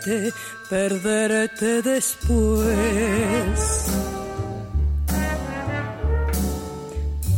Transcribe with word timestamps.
Perderte 0.00 0.32
perderte 0.68 1.82
después. 1.82 2.66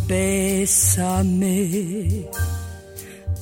Bésame, 0.06 1.68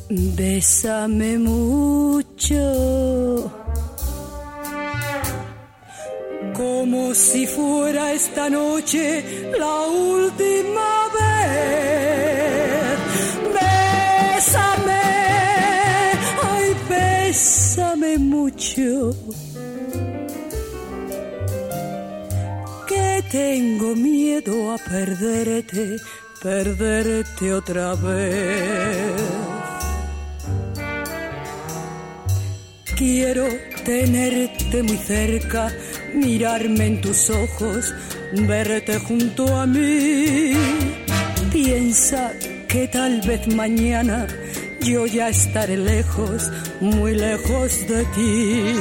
bésame 0.08 1.38
mucho, 1.38 2.62
como 6.54 7.14
si 7.14 7.46
fuera 7.46 8.12
esta 8.12 8.48
noche 8.48 9.24
la 9.58 9.80
última 9.82 11.08
vez. 11.18 12.09
Mucho 18.18 19.12
Tengo 23.30 23.94
miedo 23.94 24.72
a 24.72 24.76
perderte, 24.76 25.98
perderte 26.42 27.54
otra 27.54 27.94
vez. 27.94 29.22
Quiero 32.96 33.46
tenerte 33.84 34.82
muy 34.82 34.96
cerca, 34.96 35.72
mirarme 36.12 36.86
en 36.86 37.00
tus 37.00 37.30
ojos, 37.30 37.94
verte 38.32 38.98
junto 38.98 39.46
a 39.56 39.64
mí. 39.64 40.52
Piensa 41.52 42.32
que 42.66 42.88
tal 42.88 43.20
vez 43.20 43.46
mañana 43.54 44.26
yo 44.82 45.06
ya 45.06 45.28
estaré 45.28 45.76
lejos, 45.76 46.50
muy 46.80 47.14
lejos 47.14 47.86
de 47.88 48.04
ti. 48.14 48.74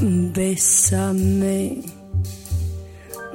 Bésame 0.00 1.82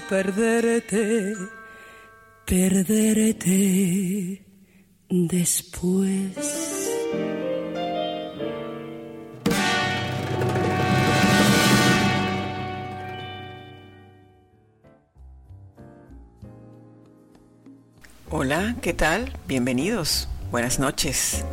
Perderte, 0.08 1.34
perderte 2.44 4.44
después. 5.08 6.36
Hola, 18.30 18.76
¿qué 18.82 18.94
tal? 18.94 19.32
Bienvenidos. 19.46 20.28
Buenas 20.50 20.78
noches. 20.78 21.44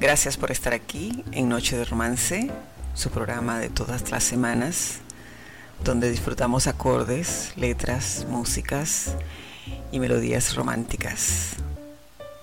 Gracias 0.00 0.36
por 0.36 0.50
estar 0.50 0.72
aquí 0.72 1.24
en 1.32 1.48
Noche 1.48 1.76
de 1.76 1.84
Romance, 1.84 2.50
su 2.94 3.10
programa 3.10 3.58
de 3.58 3.68
todas 3.68 4.10
las 4.10 4.24
semanas 4.24 5.03
donde 5.82 6.10
disfrutamos 6.10 6.66
acordes, 6.66 7.52
letras, 7.56 8.26
músicas 8.28 9.16
y 9.90 9.98
melodías 9.98 10.54
románticas. 10.54 11.56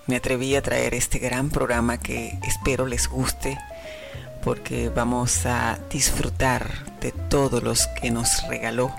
Me 0.06 0.16
atreví 0.16 0.54
a 0.56 0.62
traer 0.62 0.94
este 0.94 1.18
gran 1.18 1.50
programa 1.50 1.98
que 1.98 2.38
espero 2.42 2.86
les 2.86 3.08
guste 3.08 3.58
porque 4.42 4.88
vamos 4.88 5.46
a 5.46 5.78
disfrutar 5.90 6.98
de 7.00 7.12
todos 7.12 7.62
los 7.62 7.86
que 7.86 8.10
nos 8.10 8.46
regaló 8.48 8.92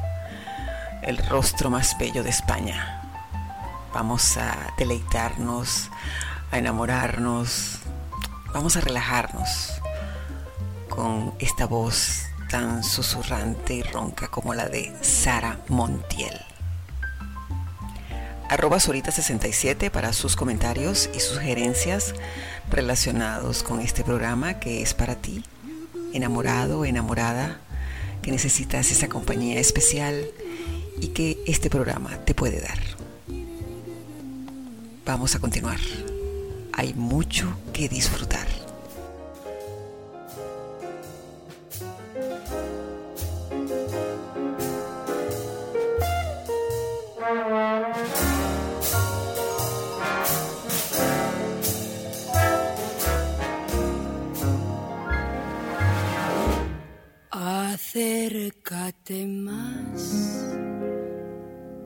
el 1.01 1.17
rostro 1.17 1.69
más 1.69 1.97
bello 1.97 2.23
de 2.23 2.29
España. 2.29 3.01
Vamos 3.93 4.37
a 4.37 4.73
deleitarnos, 4.77 5.89
a 6.51 6.57
enamorarnos, 6.57 7.79
vamos 8.53 8.77
a 8.77 8.81
relajarnos 8.81 9.73
con 10.89 11.33
esta 11.39 11.65
voz 11.65 12.27
tan 12.53 12.83
susurrante 12.83 13.73
y 13.73 13.81
ronca 13.81 14.27
como 14.27 14.53
la 14.53 14.69
de 14.69 14.93
Sara 15.01 15.59
Montiel. 15.69 16.39
Arroba 18.47 18.77
Sorita67 18.77 19.89
para 19.89 20.13
sus 20.13 20.35
comentarios 20.35 21.09
y 21.15 21.19
sugerencias 21.19 22.13
relacionados 22.69 23.63
con 23.63 23.79
este 23.79 24.03
programa 24.03 24.59
que 24.59 24.83
es 24.83 24.93
para 24.93 25.15
ti, 25.15 25.43
enamorado 26.13 26.85
enamorada, 26.85 27.57
que 28.21 28.29
necesitas 28.29 28.91
esa 28.91 29.09
compañía 29.09 29.59
especial 29.59 30.23
y 31.01 31.07
que 31.07 31.39
este 31.47 31.71
programa 31.71 32.19
te 32.23 32.35
puede 32.35 32.61
dar. 32.61 32.77
Vamos 35.07 35.33
a 35.33 35.39
continuar. 35.39 35.79
Hay 36.71 36.93
mucho 36.93 37.57
que 37.73 37.89
disfrutar. 37.89 38.62
Acércate 57.95 59.27
más 59.27 60.47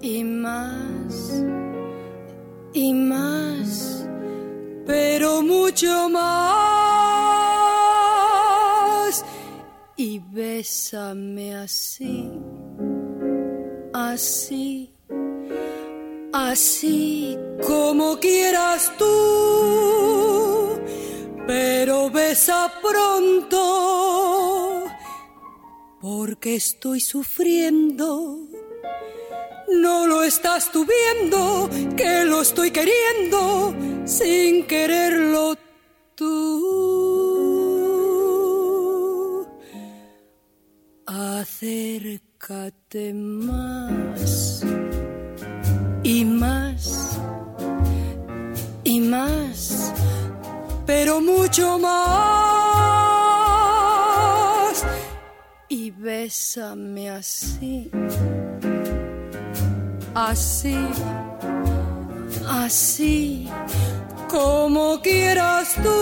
y 0.01 0.23
más 0.23 1.43
y 2.73 2.93
más, 2.93 4.07
pero 4.85 5.41
mucho 5.41 6.07
más. 6.07 6.87
bésame 10.31 11.55
así, 11.57 12.31
así, 13.93 14.93
así 16.31 17.37
como 17.65 18.17
quieras 18.17 18.93
tú, 18.97 20.79
pero 21.45 22.09
besa 22.09 22.71
pronto, 22.81 23.57
porque 26.07 26.55
estoy 26.55 27.01
sufriendo. 27.01 28.39
No 29.83 30.07
lo 30.07 30.23
estás 30.23 30.71
tú 30.71 30.85
viendo, 30.85 31.69
que 31.97 32.23
lo 32.23 32.41
estoy 32.41 32.71
queriendo 32.71 33.75
sin 34.05 34.65
quererlo 34.67 35.57
tú. 36.15 36.27
Acércate 41.07 43.13
más 43.13 44.63
y 46.03 46.23
más 46.23 47.19
y 48.85 49.01
más, 49.01 49.93
pero 50.85 51.19
mucho 51.19 51.77
más. 51.79 52.56
Bésame 56.07 57.09
así, 57.09 57.91
así, 60.15 60.77
así 62.47 63.49
como 64.29 65.01
quieras 65.01 65.75
tú. 65.83 65.99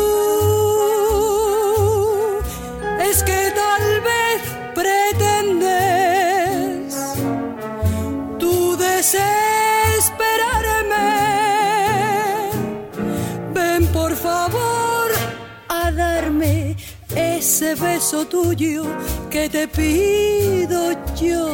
Es 3.09 3.23
que 3.23 3.51
tal 3.61 4.01
vez 4.09 4.41
pretendes 4.75 5.73
tú 8.37 8.77
desesperarme. 8.77 9.44
Ese 17.45 17.75
beso 17.75 18.25
tuyo 18.25 18.83
que 19.29 19.47
te 19.47 19.67
pido 19.67 20.93
yo. 21.15 21.45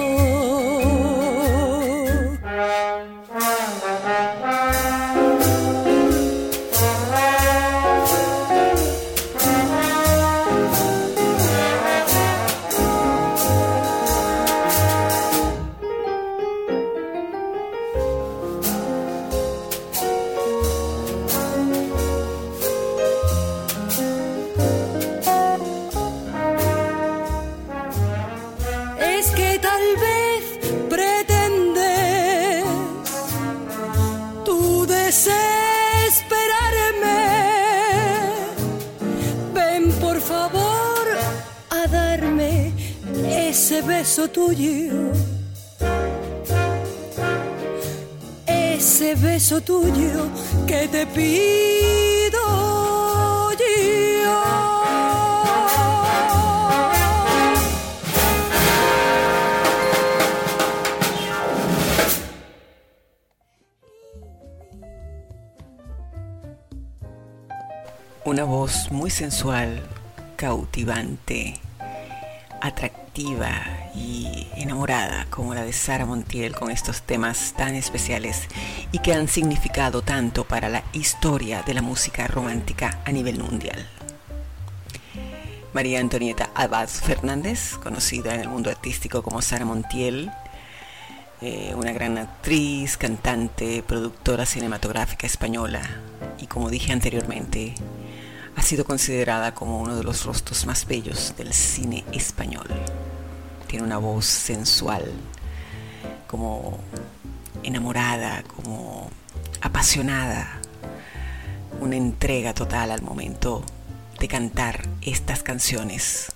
Beso 44.11 44.27
tuyo, 44.27 45.13
ese 48.45 49.15
beso 49.15 49.61
tuyo 49.61 50.29
que 50.67 50.85
te 50.89 51.05
pido 51.05 52.43
yo. 53.53 54.41
Una 68.25 68.43
voz 68.43 68.91
muy 68.91 69.09
sensual, 69.09 69.81
cautivante, 70.35 71.61
atractiva 72.59 73.00
y 73.13 74.47
enamorada 74.55 75.27
como 75.29 75.53
la 75.53 75.63
de 75.63 75.73
Sara 75.73 76.05
Montiel 76.05 76.55
con 76.55 76.71
estos 76.71 77.01
temas 77.01 77.53
tan 77.57 77.75
especiales 77.75 78.47
y 78.91 78.99
que 78.99 79.13
han 79.13 79.27
significado 79.27 80.01
tanto 80.01 80.45
para 80.45 80.69
la 80.69 80.83
historia 80.93 81.61
de 81.63 81.73
la 81.73 81.81
música 81.81 82.25
romántica 82.27 82.99
a 83.03 83.11
nivel 83.11 83.39
mundial. 83.39 83.85
María 85.73 85.99
Antonieta 85.99 86.51
Abad 86.55 86.87
Fernández, 86.87 87.77
conocida 87.83 88.33
en 88.33 88.41
el 88.41 88.49
mundo 88.49 88.69
artístico 88.69 89.23
como 89.23 89.41
Sara 89.41 89.65
Montiel, 89.65 90.31
eh, 91.41 91.73
una 91.75 91.91
gran 91.91 92.17
actriz, 92.17 92.97
cantante, 92.97 93.83
productora 93.83 94.45
cinematográfica 94.45 95.27
española 95.27 95.81
y 96.37 96.47
como 96.47 96.69
dije 96.69 96.93
anteriormente, 96.93 97.75
ha 98.61 98.63
sido 98.63 98.85
considerada 98.85 99.55
como 99.55 99.81
uno 99.81 99.95
de 99.95 100.03
los 100.03 100.23
rostros 100.23 100.67
más 100.67 100.85
bellos 100.85 101.33
del 101.35 101.51
cine 101.51 102.05
español. 102.11 102.67
Tiene 103.65 103.83
una 103.83 103.97
voz 103.97 104.27
sensual, 104.27 105.11
como 106.27 106.77
enamorada, 107.63 108.43
como 108.43 109.09
apasionada, 109.61 110.59
una 111.79 111.95
entrega 111.95 112.53
total 112.53 112.91
al 112.91 113.01
momento 113.01 113.63
de 114.19 114.27
cantar 114.27 114.87
estas 115.01 115.41
canciones, 115.41 116.31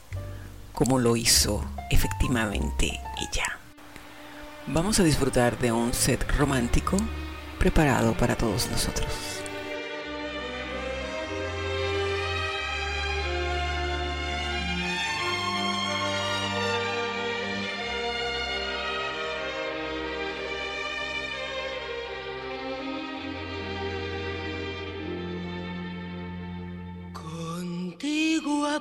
como 0.74 0.98
lo 0.98 1.16
hizo 1.16 1.64
efectivamente 1.92 3.00
ella. 3.22 3.60
Vamos 4.66 5.00
a 5.00 5.04
disfrutar 5.04 5.60
de 5.60 5.72
un 5.72 5.94
set 5.94 6.28
romántico 6.40 6.98
preparado 7.60 8.18
para 8.18 8.36
todos 8.36 8.68
nosotros. 8.72 9.35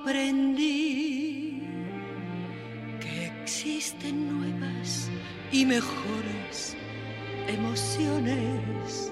Aprendí 0.05 1.63
que 3.01 3.33
existen 3.43 4.39
nuevas 4.39 5.09
y 5.51 5.65
mejores 5.65 6.77
emociones. 7.49 9.11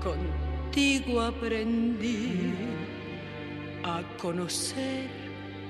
Contigo 0.00 1.20
aprendí 1.20 2.54
a 3.82 4.02
conocer 4.20 5.08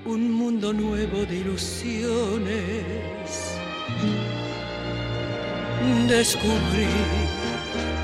un 0.05 0.31
mundo 0.31 0.75
nuevo 0.75 1.25
de 1.25 1.37
ilusiones. 1.39 2.51
Descubrí 6.07 6.93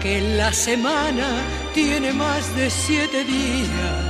que 0.01 0.23
la 0.39 0.55
semana 0.55 1.29
tiene 1.75 2.15
más 2.15 2.57
de 2.57 2.71
siete 2.71 3.25
días 3.25 4.08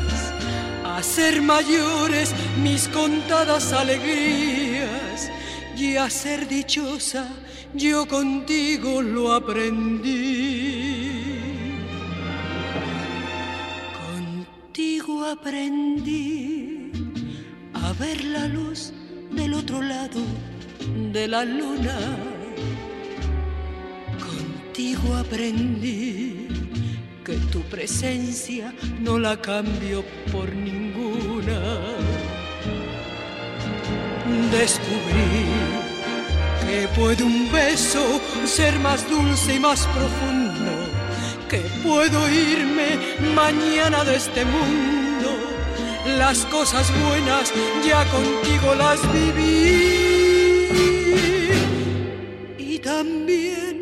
ser 1.02 1.42
mayores 1.42 2.34
mis 2.62 2.88
contadas 2.88 3.72
alegrías 3.72 5.30
y 5.76 5.96
a 5.96 6.10
ser 6.10 6.48
dichosa 6.48 7.28
yo 7.74 8.06
contigo 8.06 9.02
lo 9.02 9.32
aprendí. 9.32 11.12
Contigo 14.06 15.24
aprendí 15.24 16.90
a 17.74 17.92
ver 17.92 18.24
la 18.24 18.48
luz 18.48 18.92
del 19.30 19.54
otro 19.54 19.82
lado 19.82 20.20
de 21.12 21.28
la 21.28 21.44
luna. 21.44 21.98
Contigo 24.18 25.14
aprendí 25.16 26.47
que 27.28 27.36
tu 27.52 27.60
presencia 27.64 28.72
no 29.00 29.18
la 29.18 29.36
cambio 29.36 30.02
por 30.32 30.50
ninguna. 30.50 31.60
Descubrí 34.50 35.44
que 36.64 36.88
puede 36.96 37.22
un 37.22 37.52
beso 37.52 38.02
ser 38.46 38.78
más 38.78 39.06
dulce 39.10 39.56
y 39.56 39.60
más 39.60 39.86
profundo, 39.88 40.72
que 41.50 41.58
puedo 41.86 42.18
irme 42.30 42.88
mañana 43.34 44.04
de 44.04 44.16
este 44.16 44.46
mundo. 44.46 45.30
las 46.16 46.46
cosas 46.46 46.90
buenas 47.04 47.52
ya 47.86 48.02
contigo 48.16 48.74
las 48.74 48.98
viví 49.12 49.98
y 52.58 52.78
también 52.78 53.74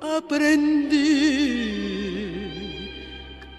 aprendí 0.00 1.87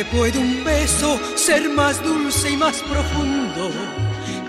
Que 0.00 0.16
puede 0.16 0.38
un 0.38 0.64
beso 0.64 1.20
ser 1.34 1.68
más 1.68 2.02
dulce 2.02 2.52
y 2.52 2.56
más 2.56 2.80
profundo, 2.80 3.70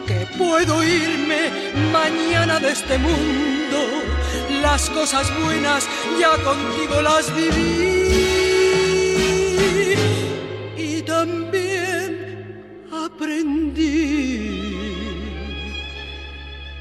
que 0.08 0.26
puedo 0.38 0.82
irme 0.82 1.42
mañana 1.92 2.58
de 2.58 2.70
este 2.70 2.98
mundo. 2.98 3.80
Las 4.62 4.90
cosas 4.92 5.28
buenas 5.44 5.86
ya 6.18 6.32
contigo 6.42 7.02
las 7.02 7.36
viví 7.36 7.98
y 10.78 11.02
también 11.02 12.88
aprendí 13.06 13.92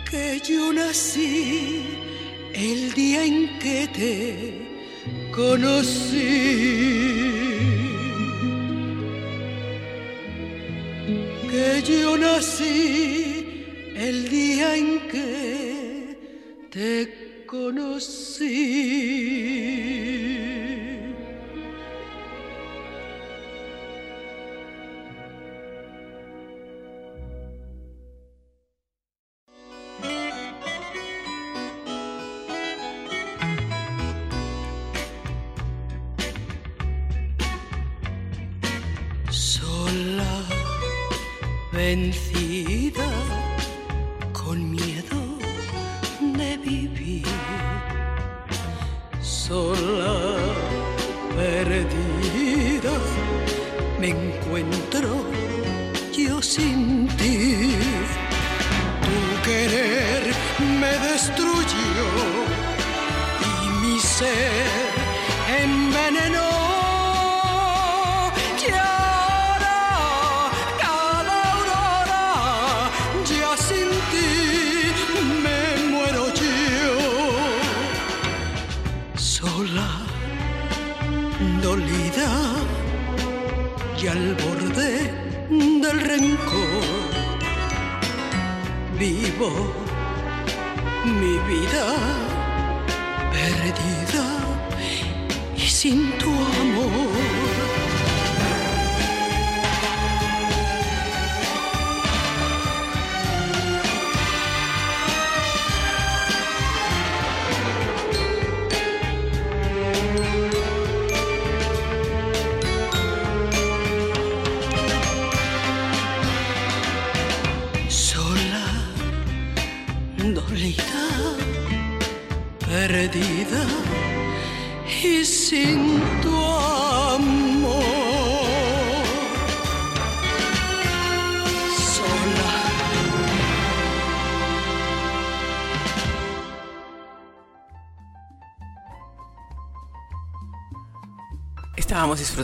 que 0.09 0.41
yo 0.49 0.73
nací 0.73 1.87
el 2.55 2.93
día 2.95 3.25
en 3.25 3.59
que 3.59 3.89
te 3.99 5.33
conocí. 5.33 7.10
Nací 12.41 13.93
el 13.95 14.31
día 14.31 14.75
en 14.75 15.09
que 15.11 16.69
te 16.71 17.45
conocí. 17.47 18.70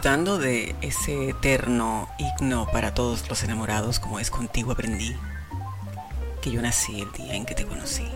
Disfrutando 0.07 0.39
de 0.39 0.77
ese 0.83 1.31
eterno 1.31 2.09
himno 2.17 2.69
para 2.71 2.95
todos 2.95 3.29
los 3.29 3.43
enamorados 3.43 3.99
como 3.99 4.21
es 4.21 4.31
contigo 4.31 4.71
aprendí, 4.71 5.17
que 6.41 6.53
yo 6.53 6.63
nací 6.63 7.01
el 7.01 7.11
día 7.11 7.35
en 7.35 7.45
que 7.45 7.57
te 7.57 7.67
conocí. 7.67 8.07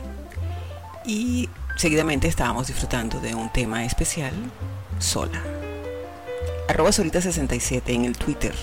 Y 1.04 1.48
seguidamente 1.74 2.28
estábamos 2.28 2.68
disfrutando 2.68 3.18
de 3.18 3.34
un 3.34 3.50
tema 3.50 3.84
especial, 3.84 4.32
sola. 5.00 5.42
Arroba 6.68 6.90
Sorita67 6.90 7.82
en 7.88 8.04
el 8.04 8.16
Twitter 8.16 8.54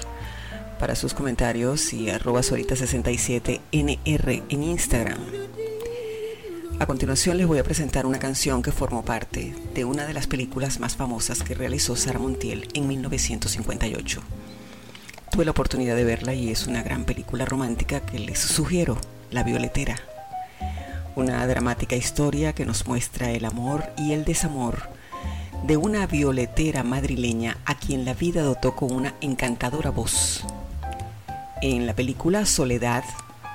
para 0.80 0.96
sus 0.96 1.14
comentarios 1.14 1.92
y 1.92 2.10
arroba 2.10 2.40
Sorita67NR 2.40 4.44
en 4.48 4.64
Instagram. 4.64 5.20
A 6.80 6.86
continuación 6.86 7.38
les 7.38 7.48
voy 7.48 7.60
a 7.60 7.64
presentar 7.64 8.06
una 8.06 8.20
canción 8.20 8.62
que 8.62 8.72
formó 8.72 9.04
parte 9.04 9.56
de 9.74 9.86
una 9.86 10.06
de 10.06 10.14
las 10.14 10.28
películas 10.28 10.80
más 10.80 10.96
famosas 10.96 11.44
que 11.44 11.56
realizó 11.56 11.96
Sara 11.96 12.20
Montiel 12.20 12.68
en 12.74 12.88
1958. 12.88 14.22
Tuve 15.32 15.46
la 15.46 15.52
oportunidad 15.52 15.96
de 15.96 16.04
verla 16.04 16.34
y 16.34 16.50
es 16.50 16.68
una 16.68 16.84
gran 16.84 17.06
película 17.06 17.46
romántica 17.46 18.02
que 18.02 18.20
les 18.20 18.40
sugiero, 18.40 18.98
La 19.32 19.44
Violetera 19.44 19.98
una 21.18 21.48
dramática 21.48 21.96
historia 21.96 22.54
que 22.54 22.64
nos 22.64 22.86
muestra 22.86 23.32
el 23.32 23.46
amor 23.46 23.86
y 23.98 24.14
el 24.14 24.24
desamor 24.24 24.84
de 25.66 25.76
una 25.76 26.06
violetera 26.06 26.84
madrileña 26.84 27.58
a 27.66 27.74
quien 27.74 28.06
la 28.06 28.14
vida 28.14 28.44
dotó 28.44 28.76
con 28.76 28.92
una 28.92 29.16
encantadora 29.20 29.90
voz. 29.90 30.46
En 31.64 31.88
la 31.88 31.96
película 31.96 32.46
Soledad, 32.46 33.04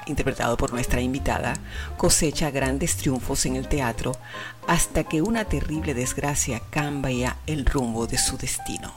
interpretado 0.07 0.57
por 0.57 0.73
nuestra 0.73 1.01
invitada, 1.01 1.55
cosecha 1.97 2.51
grandes 2.51 2.97
triunfos 2.97 3.47
en 3.47 3.57
el 3.57 3.69
teatro 3.69 4.13
hasta 4.67 5.05
que 5.05 5.23
una 5.23 5.45
terrible 5.45 5.95
desgracia 5.95 6.61
cambia 6.71 7.37
el 7.47 7.67
rumbo 7.67 8.07
de 8.07 8.19
su 8.19 8.37
destino. 8.37 8.93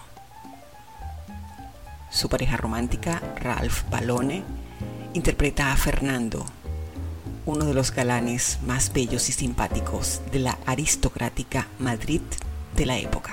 Su 2.09 2.29
pareja 2.29 2.57
romántica, 2.57 3.21
Ralph 3.35 3.89
Balone, 3.89 4.43
interpreta 5.13 5.71
a 5.71 5.77
Fernando, 5.77 6.45
uno 7.45 7.65
de 7.65 7.73
los 7.73 7.91
galanes 7.91 8.59
más 8.65 8.91
bellos 8.91 9.29
y 9.29 9.33
simpáticos 9.33 10.21
de 10.31 10.39
la 10.39 10.57
aristocrática 10.65 11.67
Madrid 11.79 12.21
de 12.75 12.85
la 12.85 12.97
época. 12.97 13.31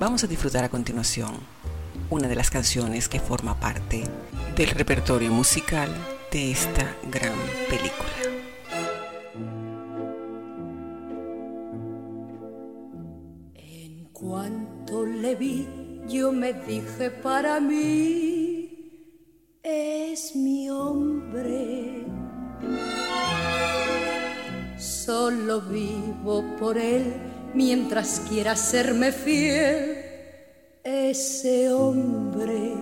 Vamos 0.00 0.24
a 0.24 0.26
disfrutar 0.26 0.64
a 0.64 0.68
continuación 0.68 1.34
una 2.10 2.28
de 2.28 2.34
las 2.34 2.50
canciones 2.50 3.08
que 3.08 3.20
forma 3.20 3.58
parte 3.60 4.04
del 4.56 4.70
repertorio 4.70 5.30
musical 5.30 5.90
de 6.34 6.50
esta 6.50 6.96
gran 7.12 7.38
película. 7.70 8.10
En 13.54 14.06
cuanto 14.12 15.06
le 15.06 15.36
vi, 15.36 15.68
yo 16.08 16.32
me 16.32 16.52
dije 16.52 17.12
para 17.12 17.60
mí, 17.60 18.90
es 19.62 20.34
mi 20.34 20.68
hombre. 20.70 22.04
Solo 24.76 25.60
vivo 25.60 26.44
por 26.58 26.76
él 26.76 27.14
mientras 27.54 28.18
quiera 28.28 28.56
serme 28.56 29.12
fiel 29.12 29.98
ese 30.82 31.72
hombre. 31.72 32.72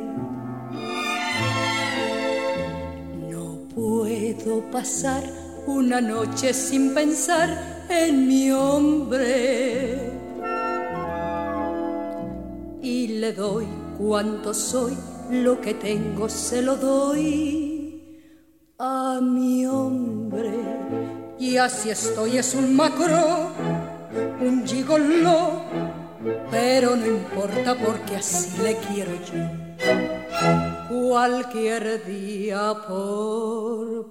Puedo 3.75 4.63
pasar 4.71 5.23
una 5.67 6.01
noche 6.01 6.53
sin 6.53 6.95
pensar 6.95 7.87
en 7.89 8.27
mi 8.27 8.51
hombre. 8.51 10.11
Y 12.83 13.09
le 13.19 13.33
doy 13.33 13.67
cuanto 13.99 14.53
soy, 14.53 14.97
lo 15.31 15.61
que 15.61 15.75
tengo 15.75 16.29
se 16.29 16.63
lo 16.63 16.77
doy 16.77 18.19
a 18.79 19.21
mi 19.23 19.67
hombre. 19.67 20.53
Y 21.39 21.57
así 21.57 21.91
estoy, 21.91 22.39
es 22.39 22.55
un 22.55 22.75
macro, 22.75 23.51
un 24.41 24.67
gigolo, 24.67 25.63
pero 26.51 26.97
no 26.97 27.07
importa 27.07 27.75
porque 27.75 28.17
así 28.17 28.51
le 28.63 28.77
quiero 28.77 29.13
yo. 29.33 30.12
Cualquier 30.89 32.05
día 32.05 32.75
por 32.89 34.07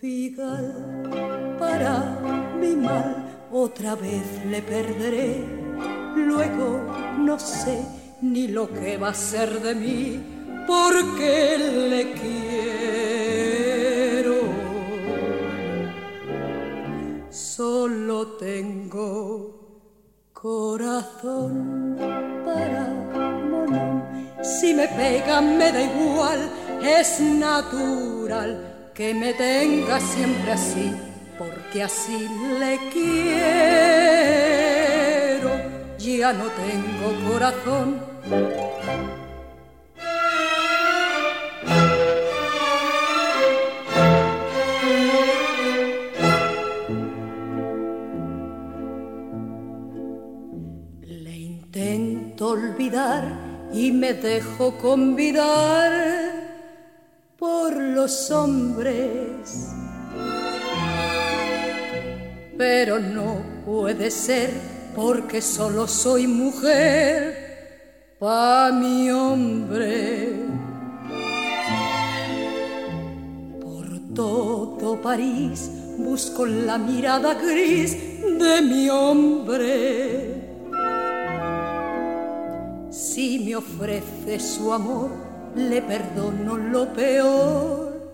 Pigal, 0.00 1.56
para 1.58 2.18
mi 2.60 2.74
mal, 2.76 3.46
otra 3.52 3.94
vez 3.94 4.44
le 4.46 4.62
perderé. 4.62 5.44
Luego 6.16 6.80
no 7.18 7.38
sé 7.38 7.84
ni 8.22 8.48
lo 8.48 8.72
que 8.72 8.96
va 8.96 9.10
a 9.10 9.14
ser 9.14 9.60
de 9.60 9.74
mí, 9.74 10.20
porque 10.66 11.58
le 11.58 12.12
quiero. 12.12 12.56
Solo 17.30 18.26
tengo 18.38 20.30
corazón 20.32 21.96
para. 22.44 22.95
Si 24.46 24.72
me 24.72 24.86
pega 24.86 25.40
me 25.40 25.72
da 25.72 25.82
igual, 25.82 26.48
es 26.80 27.20
natural 27.20 28.90
que 28.94 29.12
me 29.12 29.34
tenga 29.34 29.98
siempre 29.98 30.52
así, 30.52 30.94
porque 31.36 31.82
así 31.82 32.28
le 32.60 32.78
quiero. 32.92 33.10
Ya 35.98 36.32
no 36.32 36.44
tengo 36.62 37.12
corazón 37.28 38.00
le 51.02 51.36
intento 51.36 52.50
olvidar 52.50 53.45
y 53.76 53.92
me 53.92 54.14
dejo 54.14 54.78
convidar 54.78 55.92
por 57.38 57.76
los 57.76 58.30
hombres. 58.30 59.70
Pero 62.56 62.98
no 62.98 63.42
puede 63.66 64.10
ser 64.10 64.50
porque 64.94 65.42
solo 65.42 65.86
soy 65.86 66.26
mujer 66.26 68.16
pa' 68.18 68.72
mi 68.72 69.10
hombre. 69.10 70.32
Por 73.60 74.14
todo 74.14 75.02
París 75.02 75.70
busco 75.98 76.46
la 76.46 76.78
mirada 76.78 77.34
gris 77.34 77.94
de 78.22 78.62
mi 78.62 78.88
hombre. 78.88 80.35
Si 83.16 83.38
me 83.38 83.56
ofrece 83.56 84.38
su 84.38 84.70
amor, 84.70 85.08
le 85.54 85.80
perdono 85.80 86.54
lo 86.54 86.92
peor 86.92 88.10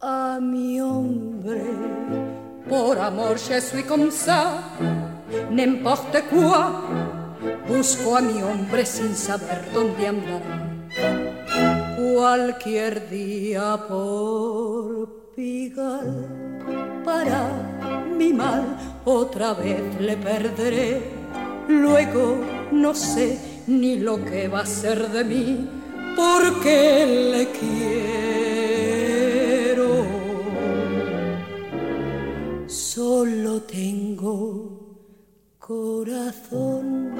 a 0.00 0.38
mi 0.40 0.80
hombre. 0.80 1.62
Por 2.66 2.98
amor, 2.98 3.36
je 3.36 3.60
suis 3.60 3.84
comme 3.84 4.10
ça, 4.10 4.62
n'importe 5.50 6.22
quoi 6.30 6.72
Busco 7.68 8.16
a 8.16 8.22
mi 8.22 8.40
hombre 8.42 8.86
sin 8.86 9.14
saber 9.14 9.60
dónde 9.74 10.08
andar. 10.08 10.42
Cualquier 11.98 13.10
día 13.10 13.78
por 13.86 15.34
Pigal, 15.36 17.02
para 17.04 17.42
mi 18.16 18.32
mal, 18.32 18.64
otra 19.04 19.52
vez 19.52 19.82
le 20.00 20.16
perderé. 20.16 21.02
Luego 21.68 22.38
no 22.72 22.94
sé 22.94 23.53
ni 23.66 23.96
lo 23.98 24.24
que 24.24 24.48
va 24.48 24.60
a 24.60 24.66
ser 24.66 25.08
de 25.10 25.24
mí, 25.24 25.68
porque 26.16 27.06
le 27.32 27.48
quiero. 27.58 27.84
Solo 32.66 33.62
tengo 33.62 34.74
corazón 35.58 37.12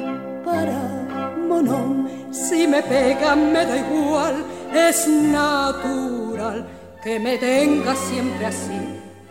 para 0.45 1.35
monón. 1.49 2.09
Si 2.31 2.67
me 2.67 2.83
pega 2.83 3.35
me 3.35 3.65
da 3.65 3.77
igual, 3.79 4.45
es 4.75 5.09
natural 5.09 6.67
que 7.03 7.19
me 7.19 7.39
tenga 7.39 7.95
siempre 7.95 8.47
así, 8.47 8.81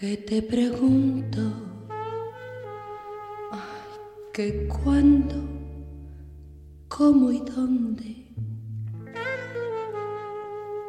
Que 0.00 0.16
te 0.16 0.40
pregunto, 0.40 1.40
ay, 3.52 3.60
que 4.32 4.66
cuándo, 4.66 5.36
cómo 6.88 7.30
y 7.30 7.40
dónde, 7.40 8.19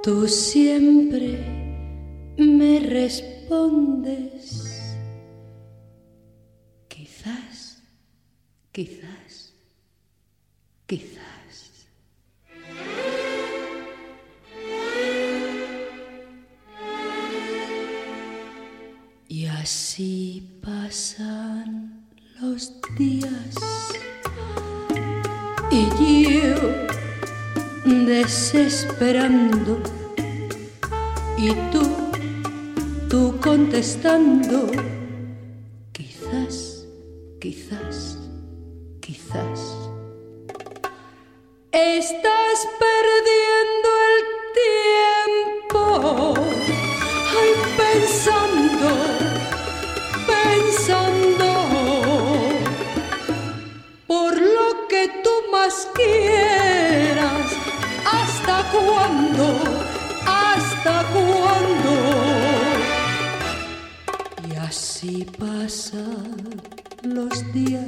tú 0.04 0.28
siempre 0.28 1.38
me 2.38 2.80
respondes, 2.80 4.18
quizás, 6.88 7.84
quizás, 8.72 9.54
quizás. 10.88 11.88
Y 19.28 19.46
así 19.46 20.60
pasan 20.62 22.08
los 22.42 22.74
días 22.98 23.56
y 25.72 25.88
yo 26.26 26.91
desesperando 27.92 29.80
y 31.38 31.54
tú, 31.72 31.82
tú 33.10 33.38
contestando, 33.42 34.72
quizás, 35.92 36.86
quizás, 37.40 38.18
quizás. 39.02 39.78
Estás 41.72 42.68
perdiendo 42.80 43.90
el 44.08 44.20
tiempo 45.70 46.34
ay, 47.40 47.52
pensando 50.28 51.02
por 54.08 54.34
lo 54.40 54.88
que 54.88 55.10
tú 55.24 55.30
más 55.52 55.88
quieras. 55.94 56.61
¿Hasta 58.44 58.72
cuándo? 58.72 59.60
¿Hasta 60.26 61.04
cuándo? 61.14 61.94
Y 64.50 64.56
así 64.56 65.28
pasan 65.38 66.60
los 67.04 67.54
días 67.54 67.86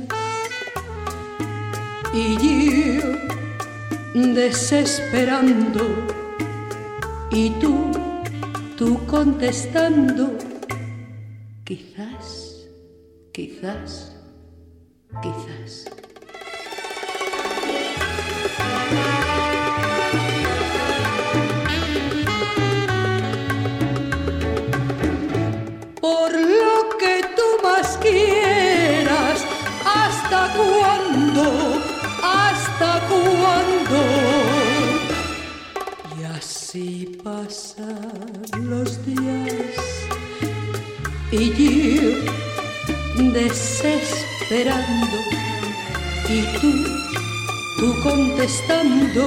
y 2.13 2.37
yo 2.37 3.03
desesperando 4.13 5.87
y 7.31 7.49
tú, 7.59 7.91
tú 8.77 8.99
contestando 9.07 10.37
Quizás, 11.65 12.67
quizás, 13.31 14.15
quizás. 15.21 16.02
Así 36.73 37.05
pasan 37.23 38.41
los 38.63 39.05
días 39.05 39.77
y 41.31 41.51
yo 41.53 42.01
desesperando 43.31 45.17
y 46.27 46.41
tú, 46.59 46.71
tú 47.77 47.93
contestando, 48.01 49.23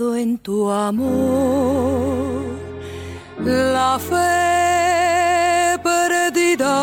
en 0.00 0.38
tu 0.38 0.68
amor 0.70 2.42
la 3.38 3.96
fe 3.98 5.78
perdida 5.82 6.76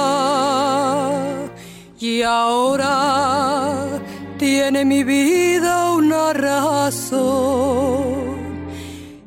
y 2.00 2.22
ahora 2.22 4.00
tiene 4.38 4.86
mi 4.86 5.04
vida 5.04 5.92
una 5.92 6.32
razón. 6.32 7.22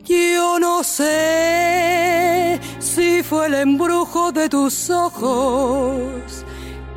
Yo 0.04 0.58
no 0.58 0.82
sé 0.82 2.58
si 2.78 3.22
fue 3.22 3.48
el 3.48 3.54
embrujo 3.54 4.32
de 4.32 4.48
tus 4.48 4.88
ojos 4.88 6.44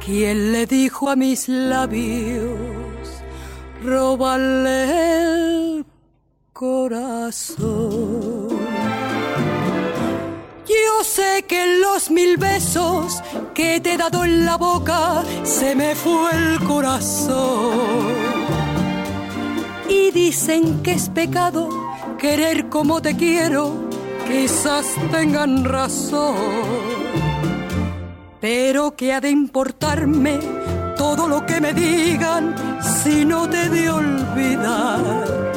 quien 0.05 0.53
le 0.53 0.65
dijo 0.65 1.09
a 1.09 1.17
mis 1.17 1.49
labios, 1.49 2.47
róbale 3.83 5.56
Yo 7.29 7.33
sé 11.03 11.43
que 11.45 11.79
los 11.81 12.09
mil 12.09 12.37
besos 12.37 13.21
que 13.53 13.81
te 13.81 13.95
he 13.95 13.97
dado 13.97 14.23
en 14.23 14.45
la 14.45 14.55
boca 14.55 15.25
se 15.43 15.75
me 15.75 15.93
fue 15.93 16.31
el 16.31 16.63
corazón. 16.63 17.79
Y 19.89 20.11
dicen 20.11 20.81
que 20.81 20.93
es 20.93 21.09
pecado 21.09 21.67
querer 22.17 22.69
como 22.69 23.01
te 23.01 23.17
quiero, 23.17 23.73
quizás 24.25 24.85
tengan 25.11 25.65
razón. 25.65 26.35
Pero 28.39 28.95
que 28.95 29.11
ha 29.11 29.19
de 29.19 29.31
importarme 29.31 30.39
todo 30.95 31.27
lo 31.27 31.45
que 31.45 31.59
me 31.59 31.73
digan 31.73 32.55
si 33.03 33.25
no 33.25 33.49
te 33.49 33.67
de 33.67 33.89
olvidar 33.89 35.56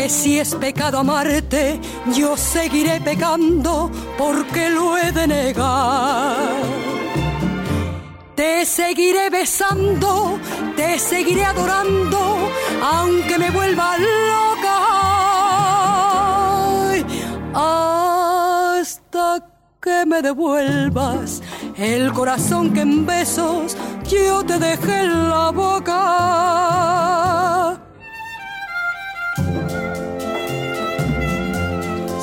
que 0.00 0.08
si 0.08 0.38
es 0.38 0.54
pecado 0.54 1.00
amarte, 1.00 1.78
yo 2.16 2.34
seguiré 2.34 3.02
pecando 3.02 3.90
porque 4.16 4.70
lo 4.70 4.96
he 4.96 5.12
de 5.12 5.26
negar. 5.26 6.38
Te 8.34 8.64
seguiré 8.64 9.28
besando, 9.28 10.38
te 10.74 10.98
seguiré 10.98 11.44
adorando, 11.44 12.50
aunque 12.82 13.38
me 13.38 13.50
vuelva 13.50 13.98
loca. 13.98 14.76
Hasta 18.72 19.46
que 19.82 20.06
me 20.06 20.22
devuelvas 20.22 21.42
el 21.76 22.10
corazón 22.14 22.72
que 22.72 22.80
en 22.80 23.04
besos 23.04 23.76
yo 24.08 24.42
te 24.46 24.58
dejé 24.58 25.00
en 25.00 25.28
la 25.28 25.50
boca. 25.50 27.29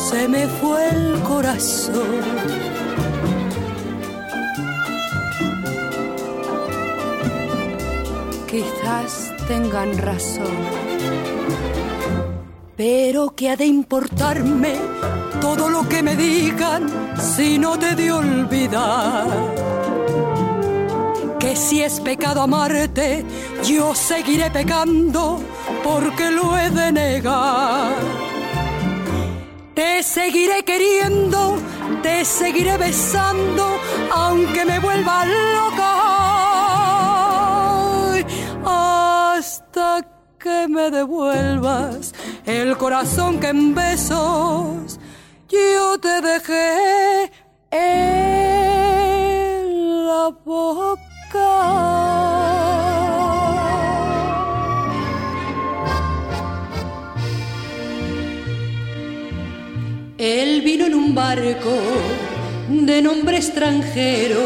Se 0.09 0.27
me 0.29 0.47
fue 0.47 0.89
el 0.89 1.19
corazón. 1.23 2.21
Quizás 8.47 9.33
tengan 9.47 9.97
razón, 9.97 10.57
pero 12.77 13.35
que 13.35 13.49
ha 13.49 13.57
de 13.57 13.65
importarme 13.65 14.75
todo 15.41 15.67
lo 15.69 15.87
que 15.89 16.01
me 16.01 16.15
digan 16.15 16.87
si 17.19 17.59
no 17.59 17.77
te 17.77 17.93
de 17.95 18.11
olvidar. 18.11 19.27
Que 21.37 21.55
si 21.55 21.81
es 21.81 21.99
pecado 21.99 22.41
amarte, 22.41 23.25
yo 23.65 23.93
seguiré 23.93 24.49
pecando 24.51 25.41
porque 25.83 26.31
lo 26.31 26.57
he 26.57 26.69
de 26.69 26.91
negar 26.93 28.26
te 29.77 30.01
seguiré 30.01 30.63
queriendo, 30.63 31.55
te 32.01 32.25
seguiré 32.25 32.77
besando, 32.77 33.79
aunque 34.11 34.65
me 34.65 34.79
vuelva 34.79 35.23
loca. 35.23 35.93
Hasta 38.65 40.01
que 40.39 40.67
me 40.67 40.89
devuelvas 40.89 42.15
el 42.47 42.75
corazón 42.75 43.39
que 43.39 43.49
en 43.49 43.75
besos 43.75 44.99
yo 45.47 45.99
te 45.99 46.21
dejé 46.21 47.31
en 47.69 48.47
la 50.07 50.29
boca. 50.43 51.96
Barco 61.27 61.77
de 62.69 63.01
nombre 63.01 63.35
extranjero, 63.35 64.43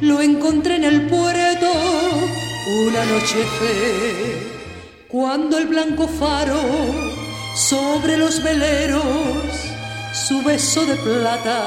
lo 0.00 0.22
encontré 0.22 0.76
en 0.76 0.84
el 0.84 0.98
puerto 1.14 1.70
una 2.86 3.02
noche 3.12 3.40
fe, 3.58 3.74
cuando 5.08 5.58
el 5.58 5.66
blanco 5.66 6.08
faro 6.08 6.62
sobre 7.54 8.16
los 8.16 8.42
veleros 8.42 9.50
su 10.26 10.42
beso 10.42 10.86
de 10.86 10.96
plata 10.96 11.58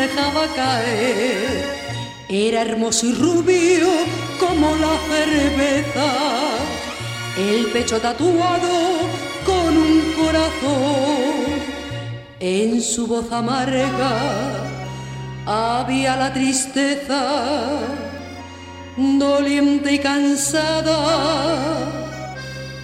dejaba 0.00 0.44
caer. 0.56 1.64
Era 2.28 2.62
hermoso 2.62 3.06
y 3.06 3.14
rubio 3.14 3.88
como 4.40 4.66
la 4.84 4.94
cerveza, 5.12 6.08
el 7.38 7.66
pecho 7.66 8.00
tatuado 8.00 8.74
con 9.46 9.70
un 9.86 9.96
corazón 10.20 10.91
en 12.44 12.82
su 12.82 13.06
voz 13.06 13.30
amarga 13.30 14.18
había 15.46 16.16
la 16.16 16.32
tristeza, 16.32 17.78
doliente 18.96 19.92
y 19.92 19.98
cansada 20.00 20.98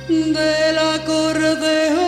del 0.08 0.78
acordeón. 0.78 1.98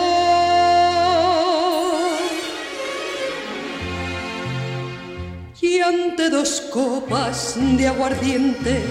Y 5.61 5.79
ante 5.79 6.29
dos 6.29 6.61
copas 6.71 7.55
de 7.57 7.87
aguardiente 7.87 8.81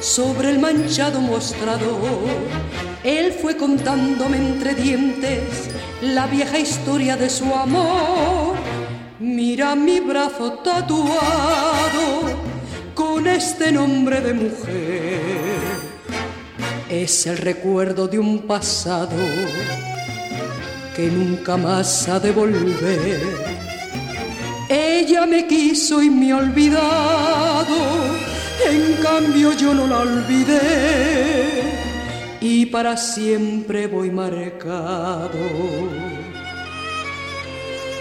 sobre 0.00 0.50
el 0.50 0.58
manchado 0.58 1.20
mostrador, 1.20 2.26
él 3.04 3.32
fue 3.32 3.56
contándome 3.56 4.38
entre 4.38 4.74
dientes 4.74 5.77
la 6.02 6.26
vieja 6.26 6.58
historia 6.58 7.16
de 7.16 7.28
su 7.28 7.52
amor. 7.54 8.56
Mira 9.18 9.74
mi 9.74 10.00
brazo 10.00 10.52
tatuado 10.64 12.22
con 12.94 13.26
este 13.26 13.72
nombre 13.72 14.20
de 14.20 14.32
mujer. 14.32 15.58
Es 16.88 17.26
el 17.26 17.38
recuerdo 17.38 18.08
de 18.08 18.18
un 18.18 18.40
pasado 18.42 19.16
que 20.94 21.10
nunca 21.10 21.56
más 21.56 22.08
ha 22.08 22.20
de 22.20 22.30
volver. 22.30 23.20
Ella 24.68 25.26
me 25.26 25.46
quiso 25.46 26.02
y 26.02 26.10
me 26.10 26.32
ha 26.32 26.36
olvidado, 26.36 27.76
en 28.70 29.02
cambio 29.02 29.52
yo 29.52 29.72
no 29.72 29.86
la 29.86 30.00
olvidé 30.00 31.87
y 32.40 32.66
para 32.66 32.96
siempre 32.96 33.86
voy 33.86 34.10
marcado 34.10 35.30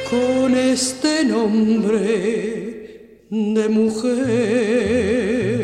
con 0.09 0.55
este 0.55 1.25
nombre 1.25 3.23
de 3.29 3.69
mujer. 3.69 5.56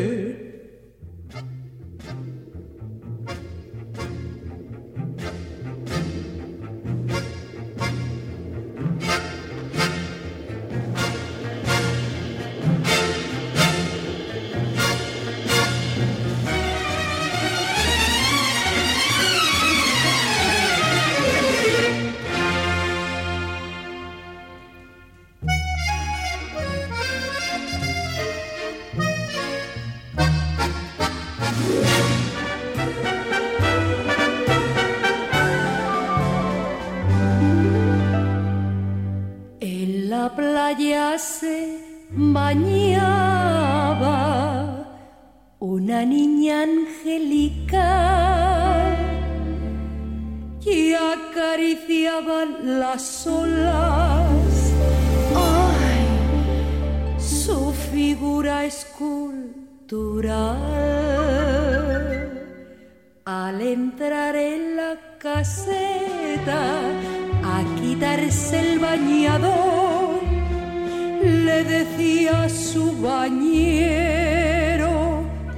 le 71.46 71.64
decía 71.64 72.48
su 72.48 73.00
bañero 73.00 74.92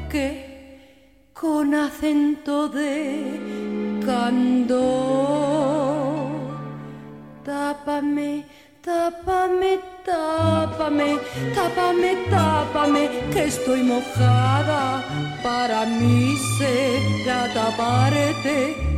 que 0.09 0.81
con 1.33 1.75
acento 1.75 2.69
de 2.69 4.01
candor, 4.05 4.79
tápame, 7.45 8.45
tápame, 8.83 9.81
tápame, 10.05 11.19
tápame, 11.55 12.17
tápame, 12.31 13.11
que 13.33 13.45
estoy 13.45 13.83
mojada, 13.83 15.05
para 15.43 15.85
mí 15.85 16.35
será 16.59 17.53
taparte 17.53 18.96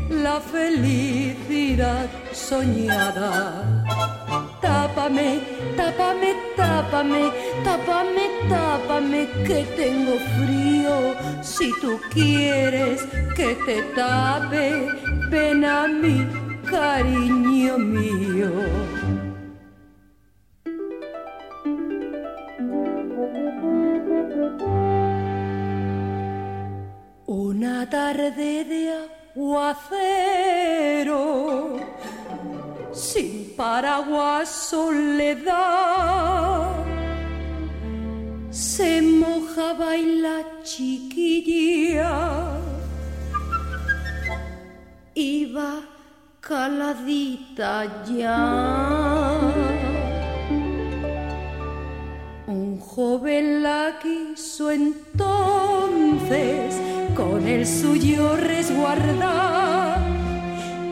te 13.66 13.82
tape, 13.94 14.86
ven 15.30 15.64
a 15.64 15.86
mí, 15.86 16.26
cariño 16.70 17.78
mío. 17.78 18.50
Aguacero, 29.34 31.20
sin 32.92 33.54
paraguas 33.56 34.48
soledad, 34.48 35.54
se 38.50 39.02
mojaba 39.02 39.96
y 39.96 40.20
la 40.20 40.62
chiquilla 40.62 42.58
iba 45.14 45.80
caladita 46.40 48.04
ya. 48.06 49.40
Un 52.46 52.78
joven 52.80 53.62
la 53.62 53.98
quiso 54.00 54.70
entonces 54.70 55.28
el 57.54 57.66
suyo 57.66 58.37
resguardar 58.37 60.00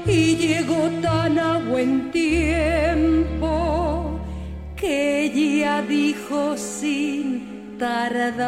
y 0.07 0.37
llegó 0.37 0.89
tan 1.03 1.39
a 1.39 1.59
buen 1.59 2.11
tiempo 2.11 4.19
que 4.75 5.25
ella 5.25 5.83
dijo 5.83 6.57
sin 6.57 7.77
tardar, 7.79 8.47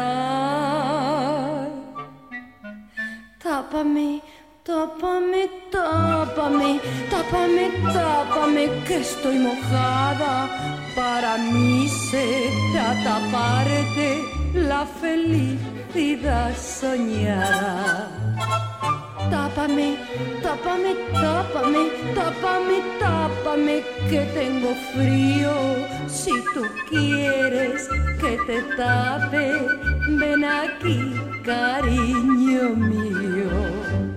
tápame 3.43 4.21
Tápame, 4.69 5.49
tápame, 5.71 6.79
tápame, 7.09 7.71
tápame, 7.91 8.69
que 8.85 8.97
estoy 8.97 9.39
mojada. 9.39 10.47
Para 10.95 11.39
mí 11.39 11.87
será 12.11 12.93
taparte 13.03 14.21
la 14.53 14.85
felicidad 15.91 16.55
soñada. 16.55 18.09
Tápame, 19.29 19.97
tápame, 20.41 20.95
tápame, 21.13 21.89
tápame, 22.15 22.81
tápame, 22.99 23.83
que 24.09 24.19
tengo 24.33 24.73
frío. 24.93 25.53
Si 26.07 26.31
tú 26.53 26.63
quieres 26.89 27.87
que 28.19 28.37
te 28.47 28.61
tape, 28.75 29.67
ven 30.19 30.43
aquí, 30.43 31.13
cariño 31.43 32.69
mío. 32.75 34.08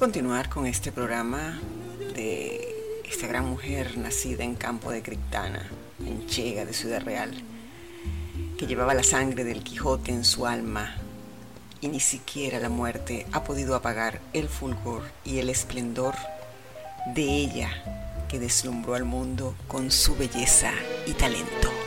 Continuar 0.00 0.48
con 0.48 0.64
este 0.64 0.92
programa 0.92 1.60
de 2.14 3.02
esta 3.06 3.26
gran 3.26 3.44
mujer 3.44 3.98
nacida 3.98 4.44
en 4.44 4.54
Campo 4.54 4.90
de 4.90 5.02
Criptana, 5.02 5.68
en 5.98 6.26
Chega 6.26 6.64
de 6.64 6.72
Ciudad 6.72 7.02
Real, 7.02 7.30
que 8.56 8.66
llevaba 8.66 8.94
la 8.94 9.02
sangre 9.02 9.44
del 9.44 9.62
Quijote 9.62 10.10
en 10.10 10.24
su 10.24 10.46
alma 10.46 10.94
y 11.82 11.88
ni 11.88 12.00
siquiera 12.00 12.58
la 12.60 12.70
muerte 12.70 13.26
ha 13.32 13.44
podido 13.44 13.74
apagar 13.74 14.22
el 14.32 14.48
fulgor 14.48 15.02
y 15.22 15.38
el 15.38 15.50
esplendor 15.50 16.14
de 17.14 17.22
ella 17.22 17.68
que 18.30 18.38
deslumbró 18.38 18.94
al 18.94 19.04
mundo 19.04 19.54
con 19.68 19.90
su 19.90 20.16
belleza 20.16 20.72
y 21.06 21.12
talento. 21.12 21.79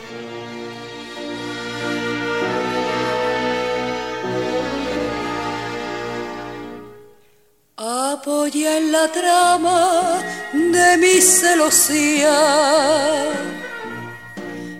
Apoya 8.24 8.78
en 8.78 8.90
la 8.90 9.06
trama 9.12 10.22
de 10.54 10.96
mi 10.96 11.20
celosía 11.20 12.36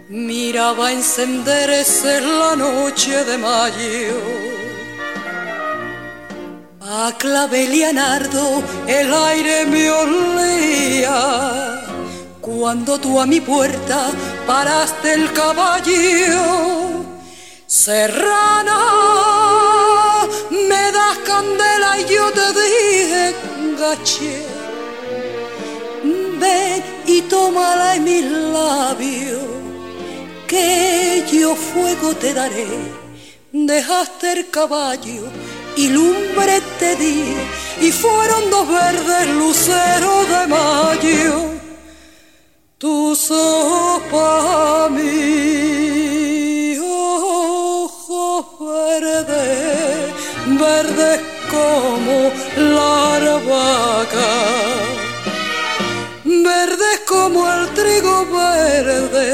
miraba 0.09 0.91
encenderse 0.91 2.23
la 2.23 2.57
noche 2.57 3.23
de 3.27 3.37
mayo. 3.37 4.17
A 6.81 7.13
clavel 7.19 7.75
y 7.75 7.83
el 7.83 9.13
aire 9.13 9.67
me 9.67 9.91
olía 9.91 11.19
cuando 12.41 12.99
tú 12.99 13.21
a 13.21 13.27
mi 13.27 13.43
puerta 13.43 14.11
paraste 14.47 15.13
el 15.13 15.31
caballo. 15.35 17.05
Serrana, 17.67 19.14
gaché, 23.95 24.47
ven 26.41 26.83
y 27.07 27.23
tómala 27.23 27.97
en 27.97 28.05
mis 28.05 28.25
labios 28.25 29.43
que 30.49 31.25
yo 31.33 31.55
fuego 31.55 32.15
te 32.15 32.35
daré. 32.35 32.67
Dejaste 33.53 34.33
el 34.33 34.51
caballo 34.51 35.25
y 35.77 35.89
lumbre 35.89 36.61
te 36.81 36.97
di, 36.97 37.23
y 37.81 37.93
fueron 37.93 38.51
dos 38.51 38.67
verdes 38.69 39.29
luceros 39.29 40.29
de 40.29 40.47
mayo. 40.49 41.35
Tus 42.79 43.31
ojos 43.31 44.03
para 44.11 44.89
mí, 44.89 46.77
ojos 46.81 48.47
verdes, 48.61 50.13
verdes 50.59 51.34
como 51.55 52.33
la 52.57 53.17
arbaca, 53.17 54.31
verdes 56.25 57.01
como 57.07 57.39
el 57.55 57.69
trigo 57.75 58.27
verde 58.27 59.31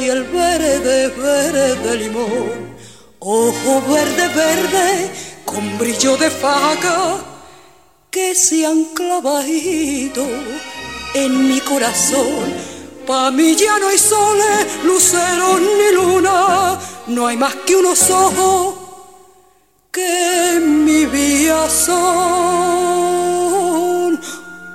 y 0.00 0.08
el 0.08 0.24
verde, 0.24 1.08
verde 1.08 1.96
limón. 1.96 2.74
Ojo 3.20 3.82
verde, 3.88 4.28
verde, 4.28 5.10
con 5.44 5.78
brillo 5.78 6.16
de 6.16 6.30
faca, 6.30 7.16
que 8.10 8.34
se 8.34 8.66
han 8.66 8.84
clavado 8.98 10.26
en 11.14 11.48
mi 11.48 11.60
corazón. 11.60 12.44
Pa' 13.06 13.30
mí 13.30 13.54
ya 13.54 13.78
no 13.78 13.88
hay 13.88 13.98
soles, 13.98 14.84
luceros 14.84 15.60
ni 15.60 15.94
luna, 15.94 16.78
no 17.06 17.26
hay 17.26 17.36
más 17.36 17.54
que 17.66 17.76
unos 17.76 18.10
ojos 18.10 18.83
que 19.94 20.60
mi 20.60 21.06
vida 21.06 21.70
son. 21.70 22.20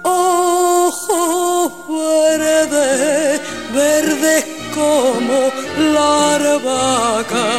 Ojos 0.03 1.73
verdes, 1.89 3.41
verdes 3.73 4.45
como 4.73 5.39
la 5.93 6.35
arbaca, 6.35 7.49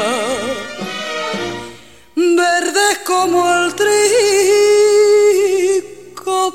verdes 2.17 2.99
como 3.05 3.39
el 3.55 3.75
trigo 3.75 4.11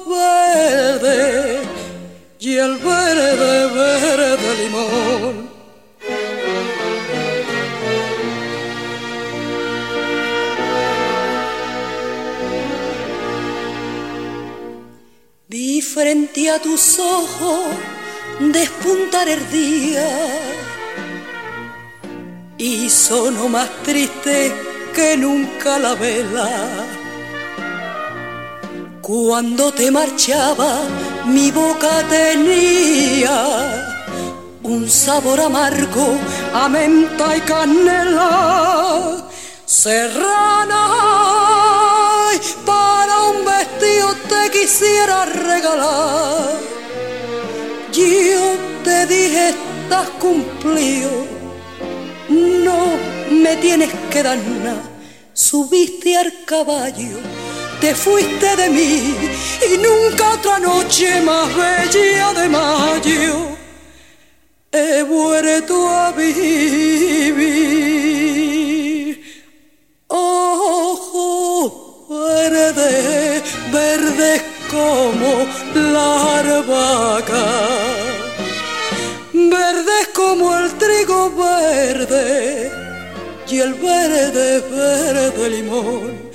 verde 0.07 1.61
y 2.39 2.55
el 2.57 2.77
verde, 2.77 3.67
verde 3.73 4.55
limón. 4.63 5.54
Frente 15.95 16.51
a 16.51 16.59
tus 16.59 16.99
ojos 16.99 17.63
despuntar 18.41 19.29
el 19.29 19.49
día 19.49 20.05
y 22.57 22.89
sonó 22.89 23.47
más 23.47 23.69
triste 23.81 24.53
que 24.93 25.15
nunca 25.15 25.79
la 25.79 25.95
vela. 25.95 26.49
Cuando 29.01 29.71
te 29.71 29.89
marchaba 29.89 30.81
mi 31.27 31.49
boca 31.51 32.03
tenía 32.09 33.37
un 34.63 34.89
sabor 34.89 35.39
amargo 35.39 36.07
a 36.53 36.67
menta 36.67 37.37
y 37.37 37.39
canela. 37.39 39.29
Serrana, 39.65 40.83
quisiera 44.55 45.25
regalar. 45.25 46.59
Yo 47.91 48.43
te 48.83 49.05
dije, 49.05 49.49
estás 49.49 50.09
cumplido 50.19 51.11
no 52.29 52.79
me 53.31 53.55
tienes 53.57 53.91
que 54.11 54.23
dar 54.23 54.37
nada. 54.37 54.81
Subiste 55.33 56.17
al 56.17 56.31
caballo, 56.45 57.17
te 57.81 57.93
fuiste 57.93 58.55
de 58.55 58.69
mí 58.69 59.13
y 59.69 59.77
nunca 59.77 60.31
otra 60.31 60.59
noche 60.59 61.21
más 61.21 61.49
bella 61.55 62.33
de 62.33 62.49
mayo 62.49 63.55
he 64.71 65.03
vuelto 65.03 65.89
a 65.89 66.11
vivir. 66.11 67.55
Ojo 70.07 71.25
verde, 72.09 73.34
verde 73.75 74.41
como 74.71 75.31
la 75.91 76.39
arbaca 76.39 77.45
verdes 79.33 80.07
como 80.13 80.55
el 80.57 80.73
trigo 80.75 81.31
verde 81.31 82.71
y 83.47 83.59
el 83.59 83.73
verde, 83.75 84.59
verde 84.71 85.49
limón. 85.49 86.31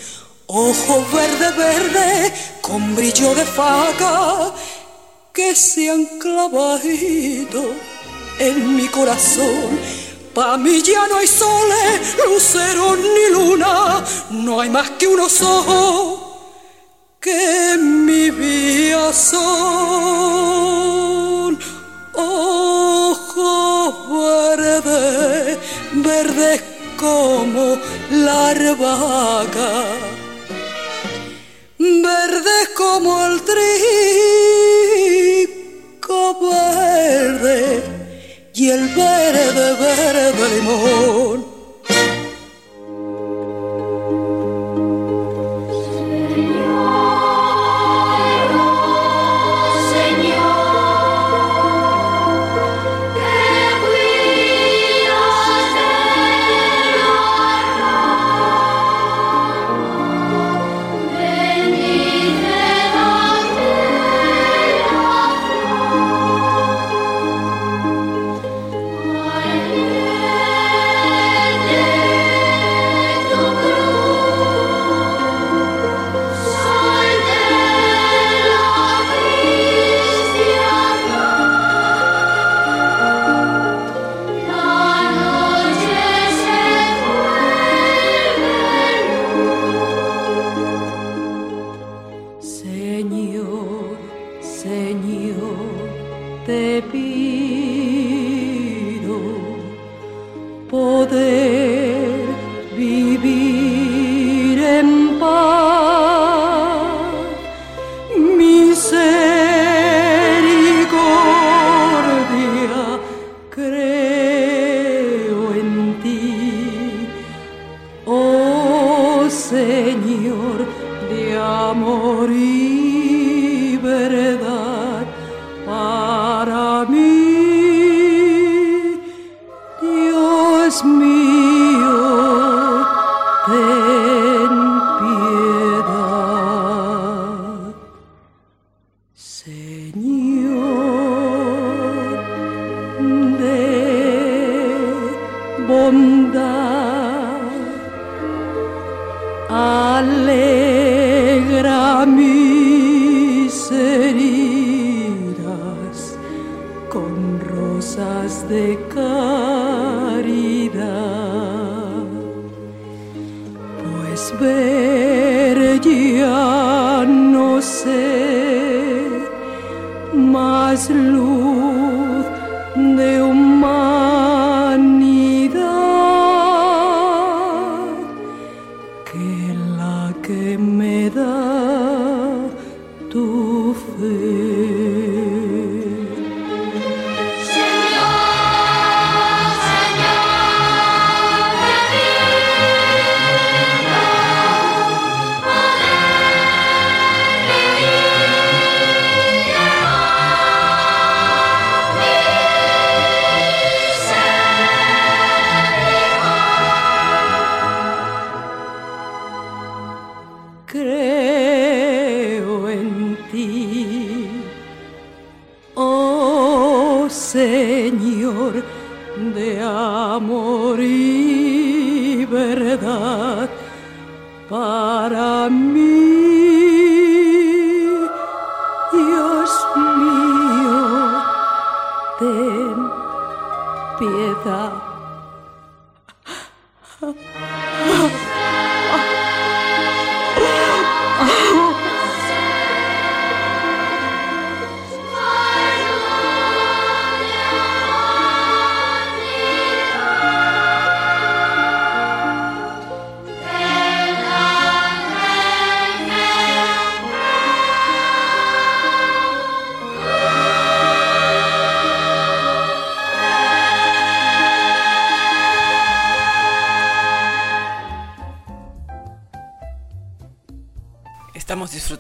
Ojos 0.47 1.13
verde, 1.13 1.49
verde, 1.57 2.33
con 2.61 2.95
brillo 2.97 3.35
de 3.35 3.45
faca, 3.45 4.53
que 5.33 5.55
se 5.55 5.91
han 5.91 6.05
clavado 6.19 7.65
en 8.39 8.77
mi 8.77 8.87
corazón. 8.89 9.79
Pa' 10.35 10.57
mí 10.59 10.83
ya 10.83 11.07
no 11.09 11.17
hay 11.17 11.27
soles, 11.27 12.17
lucero 12.27 12.97
ni 12.97 13.27
luna, 13.33 14.05
no 14.31 14.61
hay 14.61 14.71
más 14.71 14.91
que 14.91 15.07
unos 15.07 15.41
ojos 15.41 16.30
que 17.21 17.77
mi 17.79 18.31
vida 18.31 19.13
son. 19.13 19.51
Ojos 22.13 23.95
verde, 24.57 25.59
verde 25.93 26.61
como 26.97 27.79
la 28.11 28.49
arbaca, 28.49 29.85
verde 31.79 32.75
como 32.77 33.27
el 33.27 33.43
trigo 33.43 33.71
verde 36.41 37.83
y 38.55 38.71
el 38.71 38.89
verde, 38.89 39.75
verde 39.75 40.49
limón. 40.57 41.50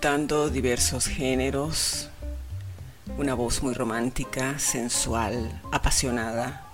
Diversos 0.00 1.04
géneros, 1.06 2.08
una 3.18 3.34
voz 3.34 3.62
muy 3.62 3.74
romántica, 3.74 4.58
sensual, 4.58 5.60
apasionada, 5.72 6.64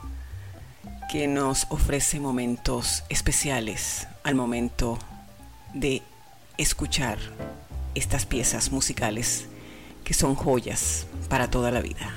que 1.11 1.27
nos 1.27 1.66
ofrece 1.70 2.20
momentos 2.20 3.03
especiales 3.09 4.07
al 4.22 4.37
momento 4.37 4.97
de 5.74 6.03
escuchar 6.57 7.18
estas 7.97 8.27
piezas 8.27 8.70
musicales 8.70 9.47
que 10.05 10.14
son 10.14 10.37
joyas 10.37 11.09
para 11.29 11.51
toda 11.51 11.72
la 11.72 11.81
vida. 11.81 12.14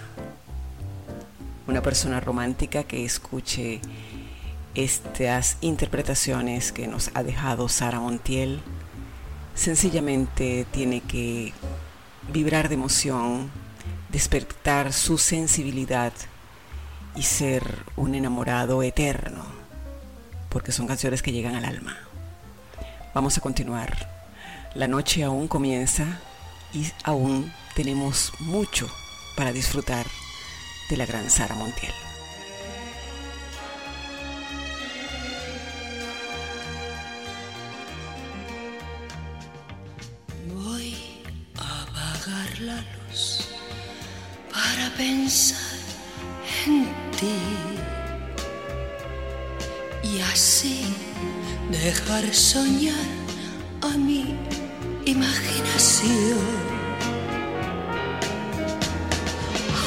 Una 1.66 1.82
persona 1.82 2.20
romántica 2.20 2.84
que 2.84 3.04
escuche 3.04 3.82
estas 4.76 5.58
interpretaciones 5.62 6.72
que 6.72 6.88
nos 6.88 7.10
ha 7.16 7.24
dejado 7.24 7.68
Sara 7.68 8.00
Montiel 8.00 8.62
sencillamente 9.56 10.66
tiene 10.72 11.02
que 11.02 11.54
vibrar 12.32 12.70
de 12.70 12.76
emoción, 12.76 13.50
despertar 14.10 14.94
su 14.94 15.18
sensibilidad 15.18 16.14
y 17.16 17.24
ser 17.24 17.86
un 17.96 18.16
enamorado 18.16 18.84
eterno, 18.84 19.44
porque 20.50 20.72
son 20.72 20.88
canciones 20.88 21.22
que 21.22 21.32
llegan 21.32 21.56
al 21.56 21.66
alma. 21.66 21.98
Vamos 23.14 23.38
a 23.38 23.42
continuar. 23.42 24.10
La 24.76 24.88
noche 24.88 25.24
aún 25.24 25.48
comienza 25.48 26.20
y 26.74 26.92
aún 27.04 27.52
tenemos 27.76 28.32
mucho 28.40 28.88
para 29.36 29.52
disfrutar 29.52 30.06
de 30.90 30.98
la 30.98 31.06
gran 31.06 31.30
Sara 31.30 31.56
Montiel. 31.56 31.94
Pensar 44.96 45.78
en 46.66 46.86
ti 47.18 47.40
y 50.04 50.22
así 50.22 50.86
dejar 51.70 52.34
soñar 52.34 52.96
a 53.82 53.98
mi 53.98 54.36
imaginación. 55.06 56.40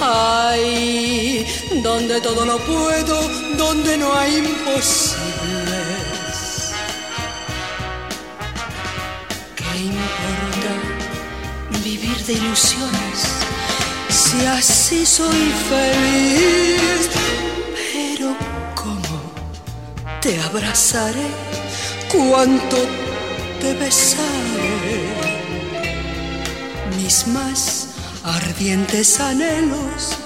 Ay, 0.01 1.47
donde 1.83 2.21
todo 2.21 2.45
lo 2.45 2.59
puedo, 2.59 3.29
donde 3.57 3.97
no 3.97 4.13
hay 4.13 4.39
imposibles. 4.39 5.23
¿Qué 9.57 9.79
importa 9.79 10.73
vivir 11.85 12.19
de 12.27 12.33
ilusiones? 12.33 13.52
Si 14.33 14.47
así 14.47 15.07
soy 15.07 15.53
feliz. 15.69 17.11
Pero 17.93 18.29
cómo 18.75 19.17
te 20.21 20.41
abrazaré, 20.41 21.29
cuánto 22.11 22.79
te 23.61 23.75
besaré. 23.75 25.01
Mis 26.97 27.27
más 27.27 27.89
ardientes 28.25 29.21
anhelos 29.21 30.17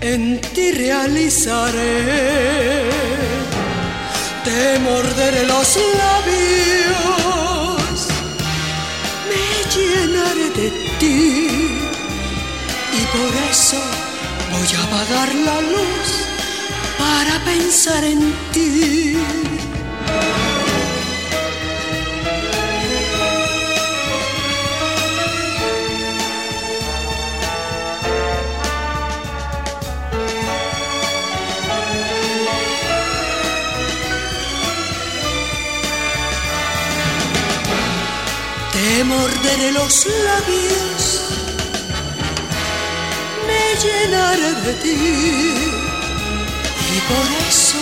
en 0.00 0.40
ti 0.54 0.72
realizaré. 0.72 1.94
Te 4.44 4.78
morderé 4.78 5.46
los 5.46 5.78
labios, 6.00 6.98
me 9.30 9.46
llenaré 9.74 10.46
de 10.60 10.68
ti 11.00 11.53
por 13.16 13.34
eso 13.50 13.80
voy 14.52 14.68
a 14.76 14.82
apagar 14.86 15.34
la 15.34 15.60
luz 15.60 16.08
para 16.98 17.44
pensar 17.44 18.02
en 18.04 18.20
ti. 18.52 19.16
te 38.74 39.04
morderé 39.04 39.70
los 39.72 40.06
labios, 40.06 41.23
llenaré 43.82 44.52
de 44.66 44.72
ti 44.74 44.96
y 46.92 47.00
por 47.10 47.26
eso 47.48 47.78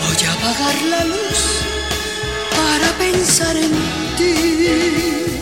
voy 0.00 0.26
a 0.26 0.32
apagar 0.32 0.82
la 0.82 1.04
luz 1.04 1.40
para 2.56 2.88
pensar 2.98 3.56
en 3.56 3.72
ti. 4.16 5.37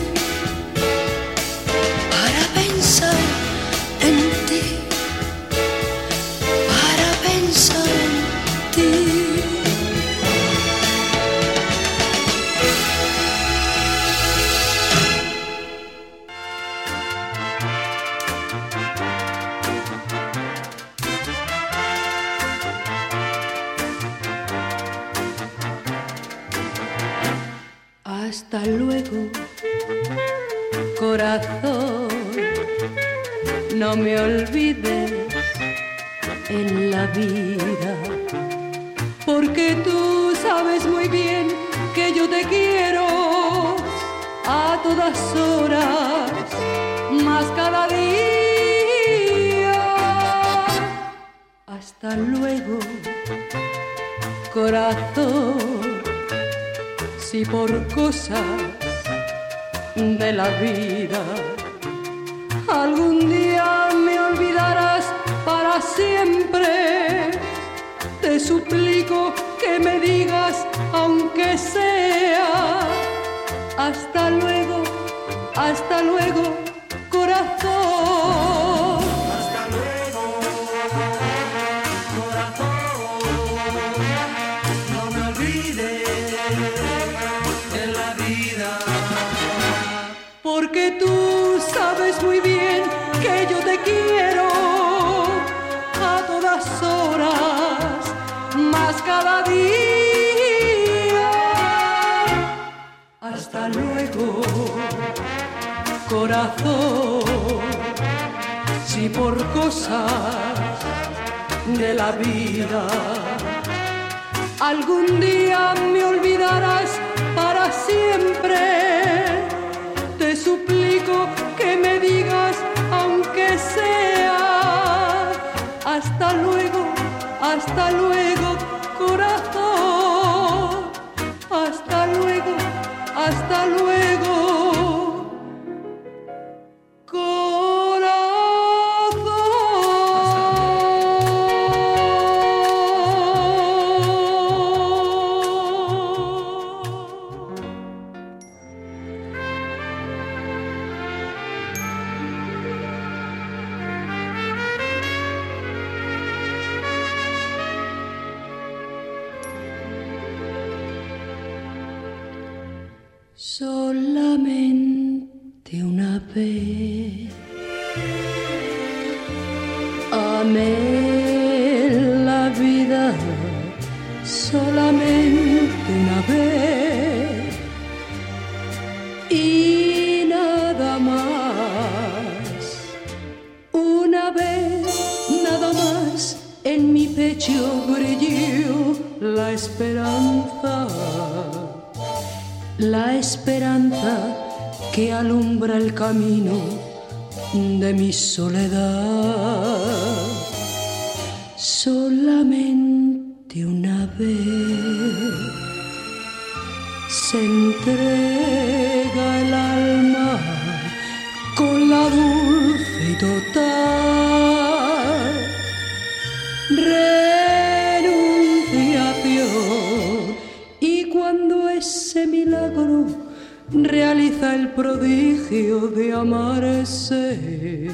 Realiza 223.71 224.55
el 224.55 224.69
prodigio 224.69 225.87
de 225.87 226.13
amarse. 226.13 227.89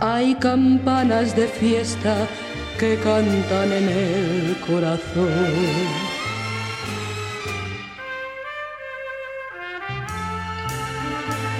Hay 0.00 0.34
campanas 0.36 1.34
de 1.34 1.48
fiesta 1.48 2.28
que 2.78 2.96
cantan 2.98 3.72
en 3.72 3.88
el 3.88 4.56
corazón. 4.66 5.28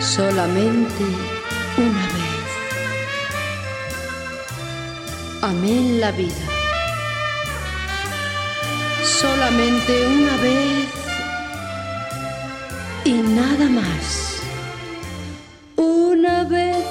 Solamente 0.01 1.05
una 1.76 2.07
vez. 2.07 2.49
Amén 5.43 6.01
la 6.01 6.12
vida. 6.12 6.47
Solamente 9.03 10.07
una 10.07 10.37
vez 10.37 10.97
y 13.09 13.22
nada 13.22 13.68
más. 13.70 14.42
Una 15.76 16.44
vez, 16.44 16.84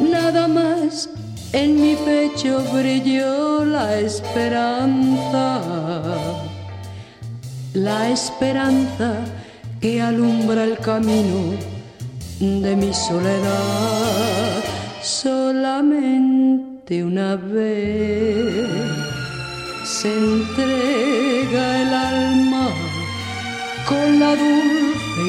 nada 0.00 0.48
más, 0.48 1.08
en 1.52 1.80
mi 1.80 1.94
pecho 1.94 2.60
brilló 2.72 3.64
la 3.64 4.00
esperanza. 4.00 5.60
La 7.72 8.10
esperanza 8.10 9.24
que 9.80 10.02
alumbra 10.02 10.64
el 10.64 10.76
camino 10.78 11.54
de 12.40 12.74
mi 12.74 12.92
soledad. 12.92 14.64
Solamente 15.02 17.04
una 17.04 17.36
vez 17.36 18.68
se 19.84 20.12
entrega 20.12 21.82
el 21.82 21.94
alma 21.94 22.70
con 23.88 24.18
la 24.18 24.34
dulce 24.34 24.79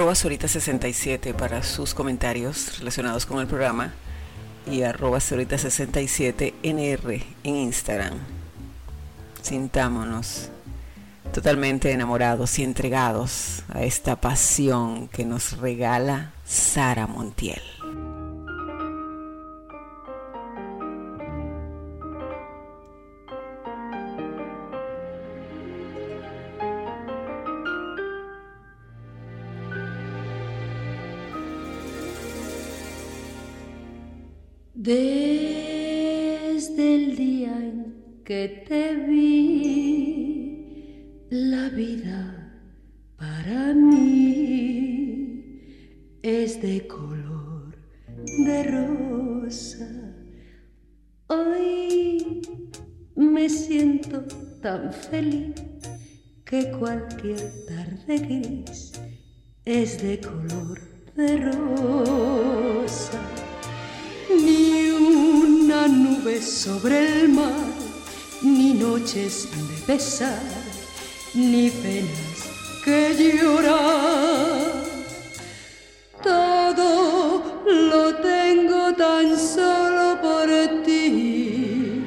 Arroba 0.00 0.14
Sorita67 0.14 1.34
para 1.34 1.62
sus 1.62 1.92
comentarios 1.92 2.78
relacionados 2.78 3.26
con 3.26 3.38
el 3.38 3.46
programa 3.46 3.92
y 4.66 4.80
arroba 4.80 5.18
Sorita67NR 5.18 7.22
en 7.44 7.56
Instagram. 7.56 8.14
Sintámonos 9.42 10.48
totalmente 11.34 11.92
enamorados 11.92 12.58
y 12.58 12.62
entregados 12.62 13.62
a 13.68 13.82
esta 13.82 14.18
pasión 14.18 15.06
que 15.08 15.26
nos 15.26 15.58
regala 15.58 16.32
Sara 16.46 17.06
Montiel. 17.06 17.60
Desde 34.82 36.64
el 36.94 37.14
día 37.14 37.54
en 37.54 38.22
que 38.24 38.64
te 38.66 38.94
vi 38.94 40.56
la 41.28 41.68
vida 41.68 42.50
para 43.18 43.74
mí 43.74 44.78
es 46.22 46.62
de 46.62 46.86
color 46.86 47.76
de 48.46 48.62
rosa. 48.62 50.14
Hoy 51.26 52.40
me 53.16 53.50
siento 53.50 54.22
tan 54.62 54.94
feliz 54.94 55.56
que 56.46 56.70
cualquier 56.70 57.52
tarde 57.66 58.16
gris 58.16 58.92
es 59.66 60.00
de 60.00 60.18
color 60.20 60.80
de 61.14 61.36
rosa. 61.36 63.20
Ni 64.30 64.90
una 64.90 65.88
nube 65.88 66.40
sobre 66.40 67.22
el 67.22 67.28
mar, 67.28 67.52
ni 68.42 68.74
noches 68.74 69.48
de 69.50 69.86
pesar 69.86 70.40
ni 71.34 71.70
penas 71.70 72.50
que 72.84 73.14
llorar. 73.14 74.72
Todo 76.22 77.42
lo 77.66 78.14
tengo 78.16 78.92
tan 78.94 79.38
solo 79.38 80.20
por 80.20 80.48
ti, 80.84 82.02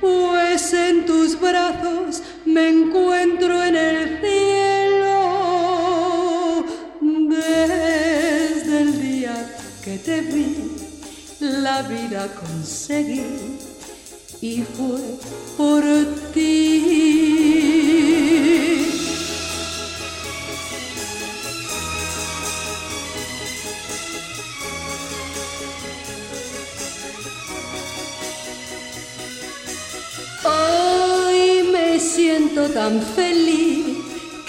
pues 0.00 0.72
en 0.72 1.06
tus 1.06 1.38
brazos 1.40 2.22
me 2.44 2.68
encuentro 2.68 3.62
en 3.62 3.76
el 3.76 4.20
cielo. 4.20 5.16
Desde 7.00 8.80
el 8.80 9.00
día 9.00 9.56
que 9.84 9.98
te 9.98 10.20
vi, 10.20 10.55
la 11.66 11.82
vida 11.82 12.28
conseguí 12.42 13.58
y 14.40 14.62
fue 14.62 15.02
por 15.56 15.82
ti. 16.32 17.56
tan 32.74 33.00
feliz 33.00 33.96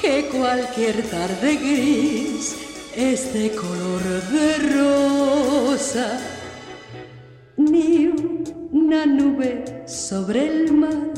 que 0.01 0.27
cualquier 0.27 0.95
tarde 1.09 1.55
gris 1.55 2.55
es 2.95 3.33
de 3.33 3.51
color 3.51 4.03
de 4.31 4.47
rosa. 4.75 6.36
Una 8.87 9.05
nube 9.05 9.83
sobre 9.85 10.47
el 10.47 10.71
mar, 10.71 11.11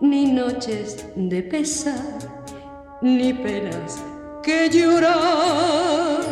ni 0.00 0.32
noches 0.32 1.04
de 1.14 1.42
pesar, 1.42 2.18
ni 3.02 3.34
penas 3.34 4.02
que 4.42 4.70
llorar. 4.70 6.22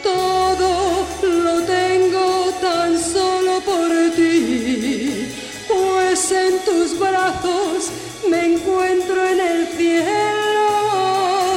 Todo 0.00 1.04
lo 1.44 1.60
tengo 1.62 2.52
tan 2.60 2.96
solo 2.96 3.58
por 3.62 3.90
ti, 4.14 5.26
pues 5.66 6.30
en 6.30 6.64
tus 6.64 6.96
brazos 6.96 7.90
me 8.30 8.54
encuentro 8.54 9.26
en 9.26 9.40
el 9.40 9.66
cielo 9.76 10.68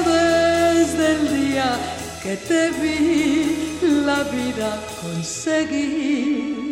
desde 0.07 1.11
el 1.11 1.23
día 1.39 1.77
que 2.23 2.35
te 2.35 2.71
vi, 2.81 3.77
la 4.03 4.23
vida 4.23 4.81
conseguí 5.03 6.64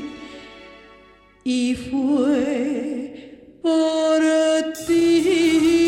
y 1.43 1.75
fue 1.75 3.57
por 3.61 4.21
ti. 4.87 5.83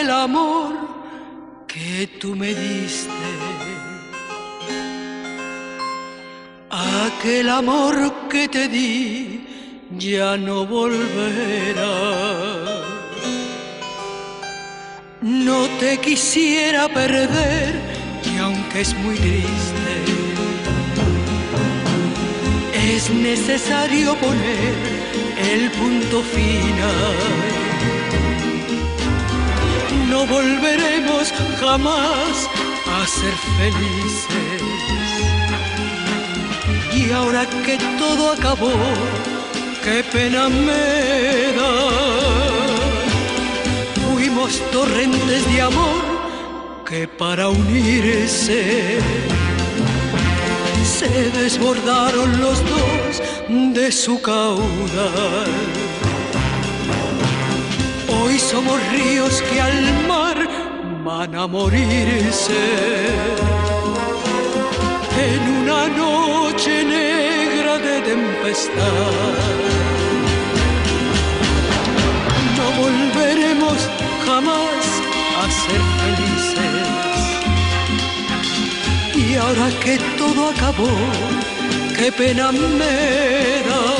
el 0.00 0.10
amor 0.10 0.74
que 1.66 2.06
tú 2.20 2.34
me 2.34 2.54
diste. 2.54 3.10
Aquel 6.70 7.48
amor 7.48 8.28
que 8.28 8.48
te 8.48 8.68
di 8.68 9.55
ya 9.98 10.36
no 10.36 10.66
volverá. 10.66 11.84
No 15.22 15.66
te 15.80 15.98
quisiera 15.98 16.88
perder 16.88 17.74
y 18.24 18.38
aunque 18.38 18.80
es 18.80 18.94
muy 18.98 19.16
triste, 19.16 19.94
es 22.94 23.10
necesario 23.10 24.14
poner 24.16 24.74
el 25.52 25.70
punto 25.72 26.22
final 26.22 27.56
no 30.16 30.26
volveremos 30.26 31.32
jamás 31.60 32.48
a 32.94 33.06
ser 33.06 33.34
felices. 33.58 34.62
Y 36.94 37.12
ahora 37.12 37.44
que 37.64 37.76
todo 37.98 38.32
acabó, 38.32 38.72
qué 39.86 40.02
pena 40.12 40.48
me 40.48 41.52
da. 41.58 41.74
Fuimos 44.04 44.52
torrentes 44.72 45.42
de 45.52 45.60
amor 45.60 46.02
que 46.88 47.06
para 47.06 47.48
unirse 47.48 48.98
se 50.98 51.12
desbordaron 51.40 52.28
los 52.40 52.58
dos 52.74 53.12
de 53.78 53.92
su 53.92 54.20
caudal 54.20 55.52
Hoy 58.08 58.38
somos 58.38 58.78
ríos 58.92 59.42
que 59.48 59.60
al 59.60 59.80
mar 60.08 60.38
van 61.04 61.34
a 61.34 61.46
morirse. 61.46 62.62
En 65.28 65.42
una 65.60 65.88
noche 65.88 66.84
negra 66.84 67.25
tempestad. 68.06 69.34
No 72.56 72.66
volveremos 72.82 73.78
jamás 74.24 74.84
a 75.40 75.44
ser 75.62 75.82
felices. 76.00 76.84
Y 79.14 79.34
ahora 79.34 79.68
que 79.82 79.94
todo 80.16 80.40
acabó, 80.50 80.92
qué 81.96 82.08
pena 82.12 82.52
me 82.52 83.62
da 83.68 83.95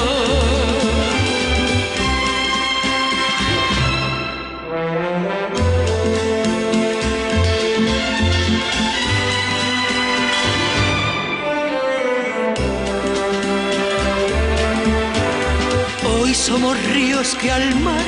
somos 16.46 16.76
ríos 16.94 17.34
que 17.40 17.50
al 17.50 17.74
mar 17.80 18.06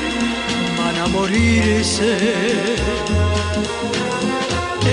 van 0.78 0.97
a 1.05 1.07
morirse. 1.09 2.11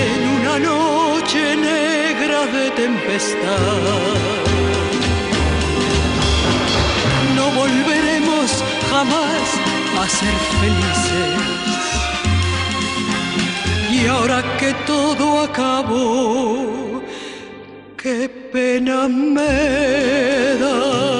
En 0.07 0.19
una 0.37 0.55
noche 0.71 1.55
negra 1.55 2.39
de 2.55 2.71
tempestad. 2.71 4.03
No 7.35 7.45
volveremos 7.61 8.47
jamás 8.91 9.45
a 10.01 10.03
ser 10.17 10.35
felices. 10.61 11.33
Y 13.91 14.07
ahora 14.07 14.39
que 14.59 14.73
todo 14.91 15.43
acabó, 15.43 17.03
qué 17.95 18.27
pena 18.51 19.07
me 19.07 20.55
da. 20.63 21.14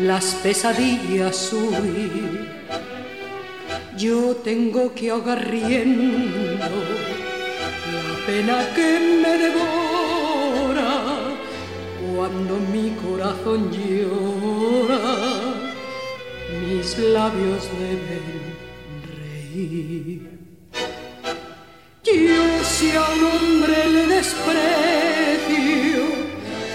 Las 0.00 0.34
pesadillas 0.36 1.52
huir. 1.52 2.48
Yo 3.98 4.36
tengo 4.36 4.94
que 4.94 5.10
ahogar 5.10 5.50
riendo 5.50 6.58
la 6.58 8.26
pena 8.26 8.66
que 8.74 9.20
me 9.22 9.36
devora 9.44 10.90
cuando 12.14 12.56
mi 12.72 12.90
corazón 13.04 13.70
llora, 13.70 14.98
mis 16.66 16.98
labios 16.98 17.68
deben 17.78 18.26
reír. 19.18 20.30
Yo 22.04 22.64
si 22.64 22.90
a 22.92 23.02
un 23.02 23.24
hombre 23.24 23.86
le 23.92 24.06
desprecio, 24.06 26.04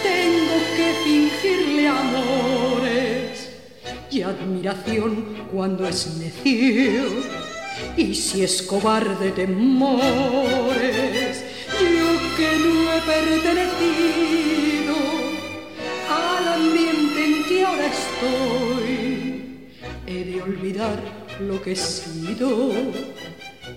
tengo 0.03 0.55
que 0.75 0.87
fingirle 1.03 1.87
amores 1.87 2.44
y 4.15 4.23
admiración 4.23 5.25
cuando 5.51 5.85
es 5.85 6.15
necio. 6.17 7.03
Y 7.97 8.15
si 8.15 8.41
es 8.43 8.61
cobarde 8.61 9.31
temores, 9.31 11.43
yo 11.73 12.17
que 12.37 12.55
no 12.63 12.93
he 12.93 13.01
pertenecido 13.01 14.95
al 16.09 16.47
ambiente 16.61 17.25
en 17.25 17.43
que 17.43 17.65
ahora 17.65 17.87
estoy, 17.87 19.67
he 20.07 20.23
de 20.23 20.41
olvidar 20.41 20.97
lo 21.41 21.61
que 21.61 21.73
he 21.73 21.75
sido 21.75 22.71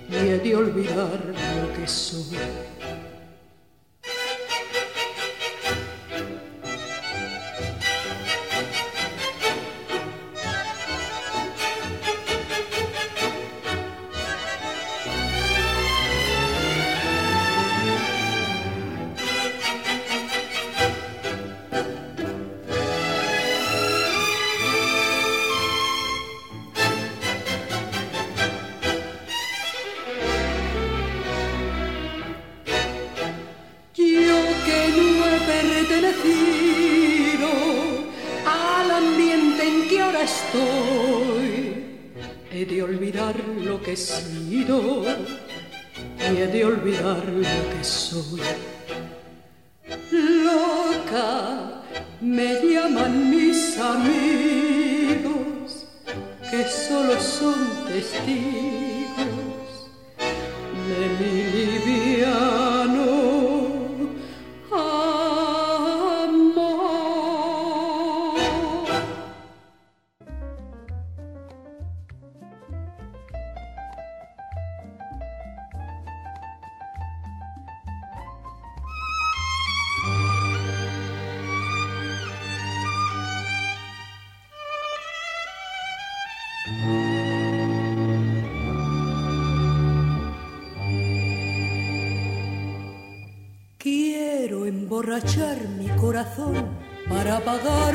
y 0.08 0.14
he 0.14 0.38
de 0.38 0.54
olvidar 0.54 1.34
lo 1.56 1.72
que 1.74 1.88
soy. 1.88 2.38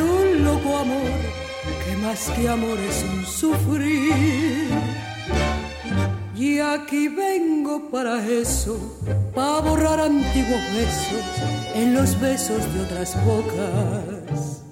Un 0.01 0.43
loco 0.43 0.77
amor 0.77 1.19
que 1.85 1.95
más 1.97 2.29
que 2.31 2.47
amor 2.47 2.77
es 2.79 3.03
un 3.03 3.25
sufrir. 3.25 4.69
Y 6.35 6.59
aquí 6.59 7.07
vengo 7.07 7.89
para 7.89 8.25
eso, 8.27 8.77
para 9.33 9.59
borrar 9.61 9.99
antiguos 9.99 10.61
besos 10.73 11.23
en 11.75 11.93
los 11.93 12.19
besos 12.19 12.61
de 12.73 12.81
otras 12.81 13.15
bocas. 13.25 14.63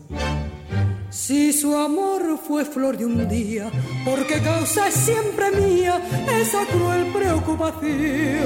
Si 1.09 1.53
su 1.53 1.75
amor 1.77 2.39
fue 2.45 2.65
flor 2.65 2.97
de 2.97 3.05
un 3.05 3.27
día, 3.29 3.69
porque 4.03 4.41
causa 4.41 4.89
siempre 4.91 5.51
mía 5.51 6.01
esa 6.41 6.65
cruel 6.65 7.05
preocupación. 7.13 8.41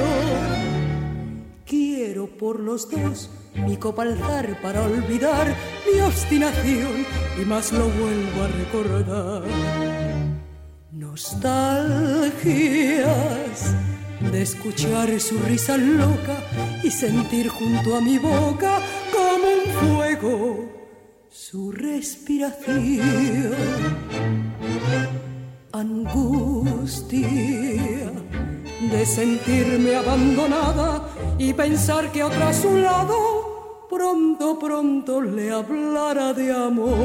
Quiero 1.66 2.28
por 2.28 2.60
los 2.60 2.89
dos 2.89 3.30
mi 3.56 3.78
copa 3.78 4.03
alzar 4.03 4.62
para 4.62 4.82
olvidar 4.84 5.47
mi 5.86 6.01
obstinación 6.01 7.06
y 7.41 7.45
más 7.45 7.72
lo 7.72 7.88
vuelvo 7.89 8.43
a 8.43 8.47
recordar. 8.47 9.43
Nostalgias 10.91 12.36
de 14.32 14.41
escuchar 14.41 15.20
su 15.20 15.38
risa 15.39 15.78
loca 15.78 16.38
y 16.84 16.91
sentir 16.91 17.49
junto 17.49 17.95
a 17.95 18.01
mi 18.01 18.18
boca 18.18 18.80
como 19.12 19.45
un 19.45 19.66
fuego 19.80 20.76
su 21.30 21.72
respiración. 21.72 23.53
Angustia 25.72 27.20
de 28.80 29.05
sentirme 29.05 29.95
abandonada 29.95 31.07
y 31.38 31.53
pensar 31.53 32.11
que 32.11 32.23
otra 32.23 32.49
a 32.49 32.53
su 32.53 32.76
lado 32.78 33.88
pronto, 33.89 34.59
pronto 34.59 35.21
le 35.21 35.51
hablara 35.51 36.34
de 36.34 36.51
amor. 36.51 36.95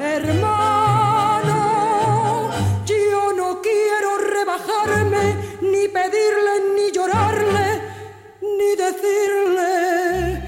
Hermano, 0.00 1.58
yo 2.86 3.32
no 3.36 3.60
quiero 3.60 4.18
rebajarme, 4.18 5.34
ni 5.60 5.88
pedirle, 5.88 6.54
ni 6.76 6.90
llorarle, 6.92 7.82
ni 8.40 8.76
decirle 8.76 10.42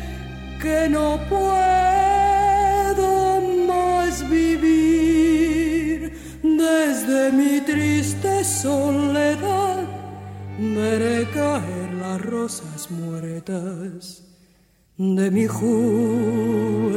que 0.62 0.88
no 0.88 1.20
puedo 1.28 1.50
más 3.66 4.28
vivir 4.28 6.12
desde 6.42 7.32
mi 7.32 7.60
tristeza 7.60 7.87
soledad 8.62 9.86
veré 10.58 11.28
caer 11.32 11.92
las 11.94 12.20
rosas 12.20 12.90
muertas 12.90 14.24
de 14.96 15.30
mi 15.30 15.46
juventud. 15.46 16.88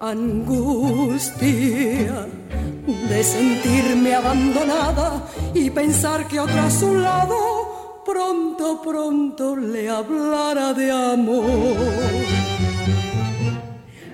angustia 0.00 1.48
de 2.88 3.22
sentirme 3.22 4.14
abandonada 4.14 5.22
y 5.52 5.68
pensar 5.68 6.26
que 6.26 6.40
otra 6.40 6.66
a 6.66 6.70
su 6.70 6.94
lado 6.94 8.02
pronto, 8.02 8.80
pronto 8.82 9.54
le 9.54 9.90
hablara 9.90 10.72
de 10.72 10.90
amor. 10.90 11.76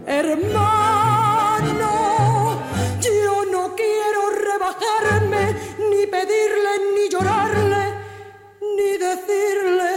Hermano, 0.05 1.91
yo 3.01 3.45
no 3.53 3.77
quiero 3.77 4.31
rebajarme, 4.51 5.55
ni 5.91 6.07
pedirle, 6.09 6.73
ni 6.97 7.09
llorarle, 7.09 7.85
ni 8.77 8.99
decirle 8.99 9.93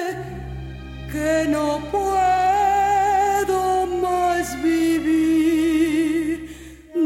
que 1.12 1.50
no 1.50 1.80
puedo 1.92 2.07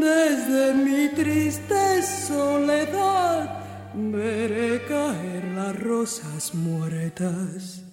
desde 0.02 0.74
mi 0.74 1.08
triste 1.14 2.02
soledad. 2.02 3.62
Veré 3.94 4.82
caer 4.86 5.44
las 5.54 5.78
rosas 5.78 6.54
muertas 6.54 7.84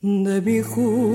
de 0.00 0.40
mi 0.40 0.60
juventud. 0.62 1.12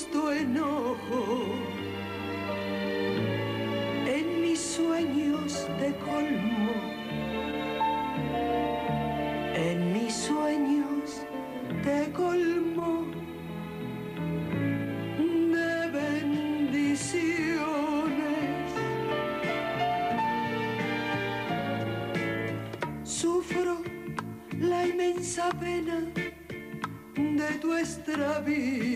Justo 0.00 0.32
enojo, 0.32 1.44
en 4.06 4.40
mis 4.40 4.58
sueños 4.58 5.66
te 5.78 5.94
colmo, 6.06 6.72
en 9.54 9.92
mis 9.92 10.14
sueños 10.14 11.22
te 11.82 12.10
colmo 12.12 13.06
de 15.18 15.90
bendiciones. 15.90 17.50
Sufro 23.04 23.82
la 24.58 24.86
inmensa 24.86 25.50
pena 25.60 26.00
de 27.16 27.58
tu 27.60 27.74
extravío. 27.74 28.89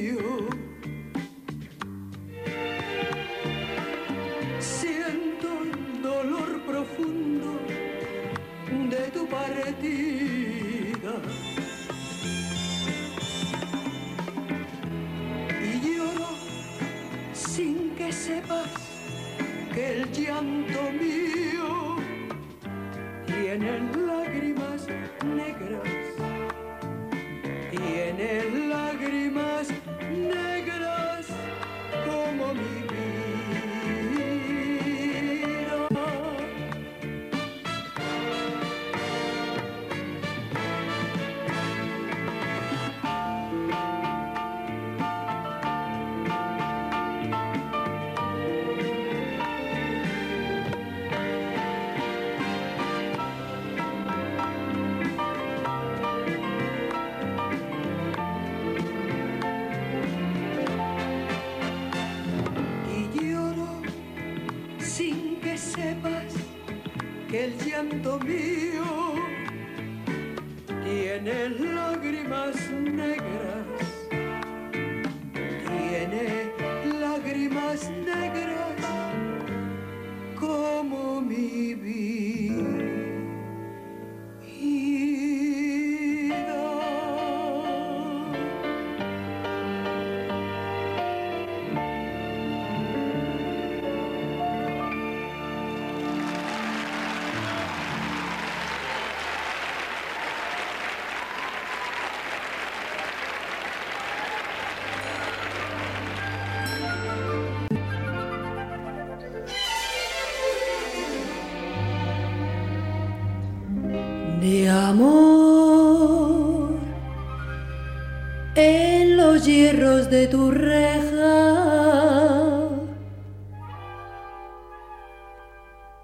De 120.25 120.31
tu 120.31 120.51
reja. 120.51 121.37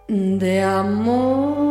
De 0.08 0.62
amor 0.62 1.70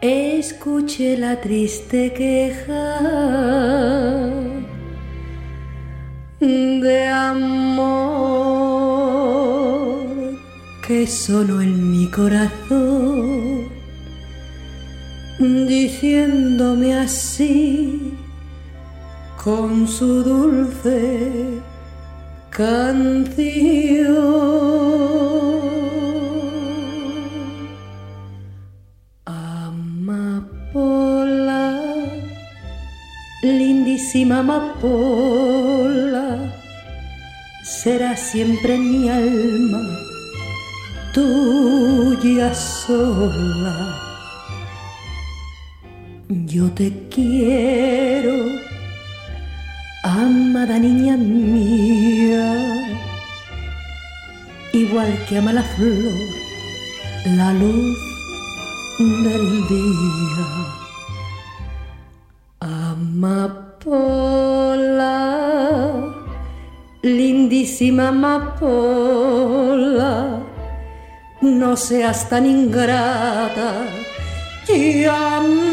escuché 0.00 1.16
la 1.16 1.40
triste 1.40 2.12
queja 2.12 3.61
amapola, 34.42 36.26
será 37.62 38.16
siempre 38.16 38.76
mi 38.76 39.08
alma, 39.08 39.82
tuya 41.14 42.52
sola. 42.54 43.76
Yo 46.28 46.70
te 46.72 46.88
quiero, 47.08 48.36
amada 50.02 50.78
niña 50.78 51.16
mía, 51.16 52.48
igual 54.72 55.10
que 55.28 55.38
ama 55.38 55.52
la 55.52 55.62
flor, 55.62 56.14
la 57.38 57.52
luz 57.52 57.98
del 58.98 59.68
día 59.68 60.12
Amapola, 63.84 65.18
lindísima 67.02 68.08
amapola, 68.10 69.24
no 71.40 71.76
seas 71.76 72.28
tan 72.28 72.46
ingrata 72.46 73.88
y. 74.68 75.04
Amapola, 75.04 75.64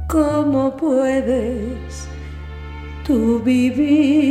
¿cómo 0.09 0.77
puedes? 0.77 1.71
tu 3.11 3.41
vivir 3.43 4.30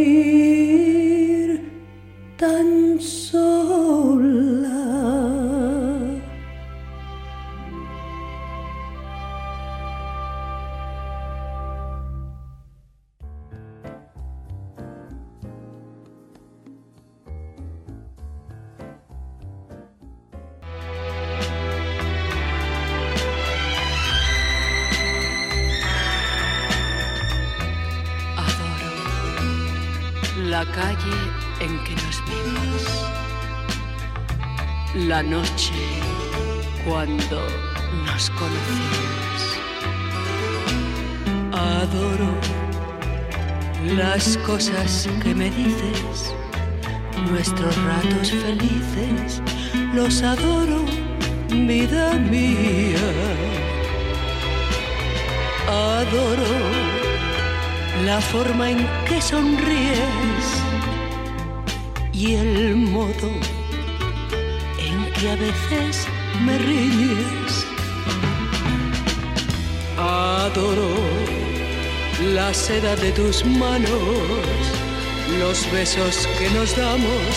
besos 75.87 76.29
que 76.39 76.51
nos 76.51 76.77
damos, 76.77 77.33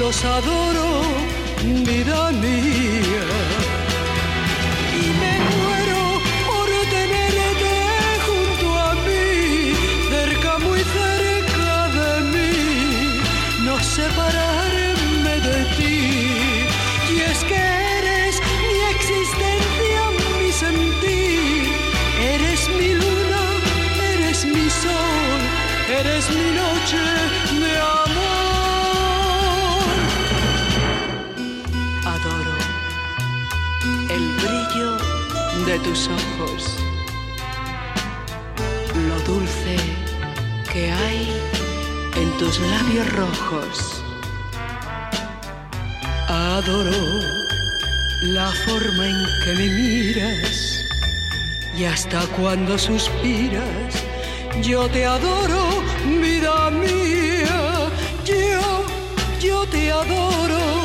los 0.00 0.24
adoro, 0.24 1.02
vida 1.84 2.32
mía. 2.32 3.26
Y 5.02 5.06
me 5.20 5.34
muero 5.50 6.02
por 6.48 6.68
tenerte 6.96 7.74
junto 8.26 8.66
a 8.88 8.94
mí, 9.06 9.74
cerca, 10.12 10.58
muy 10.66 10.80
cerca 10.98 11.72
de 11.98 12.12
mí, 12.32 13.20
no 13.66 13.74
separarme 13.96 15.34
de 15.48 15.58
ti. 15.76 15.98
Y 17.14 17.20
es 17.30 17.38
que 17.50 17.60
eres 17.98 18.40
mi 18.68 18.78
existencia, 18.94 20.02
mi 20.40 20.50
sentir, 20.64 21.62
eres 22.34 22.60
mi 22.78 22.90
luna, 23.02 23.42
eres 24.14 24.44
mi 24.46 24.70
sol, 24.70 25.40
eres 25.98 26.30
mi 26.30 26.48
noche 26.62 27.43
tus 35.78 36.08
ojos, 36.08 36.76
lo 39.08 39.18
dulce 39.32 39.76
que 40.72 40.90
hay 40.90 41.28
en 42.16 42.30
tus 42.38 42.60
labios 42.60 43.12
rojos. 43.12 44.02
Adoro 46.28 47.20
la 48.22 48.50
forma 48.66 49.08
en 49.08 49.26
que 49.44 49.52
me 49.54 49.68
miras 49.68 50.84
y 51.76 51.84
hasta 51.84 52.20
cuando 52.36 52.78
suspiras. 52.78 54.04
Yo 54.62 54.88
te 54.88 55.04
adoro, 55.04 55.82
vida 56.22 56.70
mía. 56.70 57.90
Yo, 58.24 58.84
yo 59.40 59.66
te 59.66 59.90
adoro. 59.90 60.83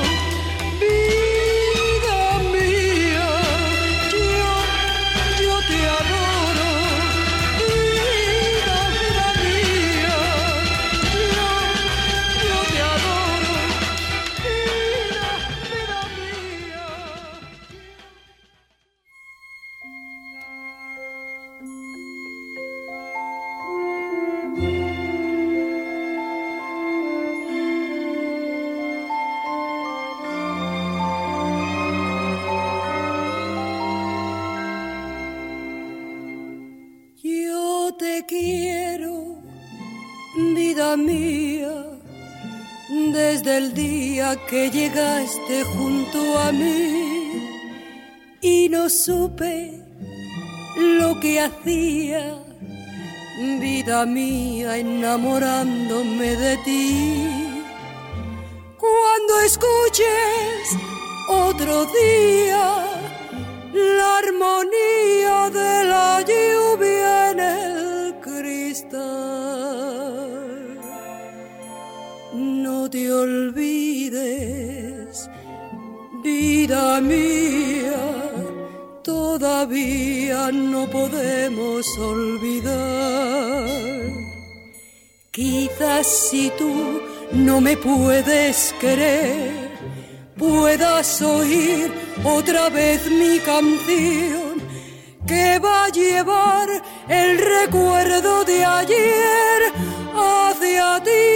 Llegaste 45.29 45.63
junto 45.63 46.39
a 46.39 46.51
mí 46.51 47.49
y 48.41 48.69
no 48.69 48.89
supe 48.89 49.83
lo 50.77 51.19
que 51.19 51.41
hacía, 51.41 52.35
vida 53.59 54.05
mía, 54.05 54.77
enamorándome 54.77 56.35
de 56.35 56.57
ti. 56.57 57.27
Cuando 58.77 59.41
escuches 59.45 60.77
otro 61.27 61.85
día 61.85 62.85
la 63.73 64.17
armonía 64.17 65.49
de 65.51 65.83
la 65.83 66.21
lluvia 66.21 67.31
en 67.31 67.39
el 67.39 68.15
cristal. 68.21 69.09
No 72.33 72.89
te 72.89 73.11
olvides, 73.11 74.88
vida 76.29 77.01
mía, 77.01 78.01
todavía 79.03 80.51
no 80.51 80.81
podemos 80.97 81.81
olvidar. 81.97 83.67
Quizás 85.31 86.05
si 86.27 86.43
tú 86.59 86.75
no 87.31 87.55
me 87.67 87.75
puedes 87.77 88.55
querer, 88.83 89.51
puedas 90.37 91.07
oír 91.21 91.85
otra 92.37 92.63
vez 92.69 92.99
mi 93.21 93.35
canción 93.51 94.53
que 95.31 95.47
va 95.65 95.85
a 95.85 95.93
llevar 96.01 96.67
el 97.07 97.31
recuerdo 97.57 98.31
de 98.51 98.57
ayer 98.81 99.59
hacia 100.13 100.87
ti, 101.07 101.31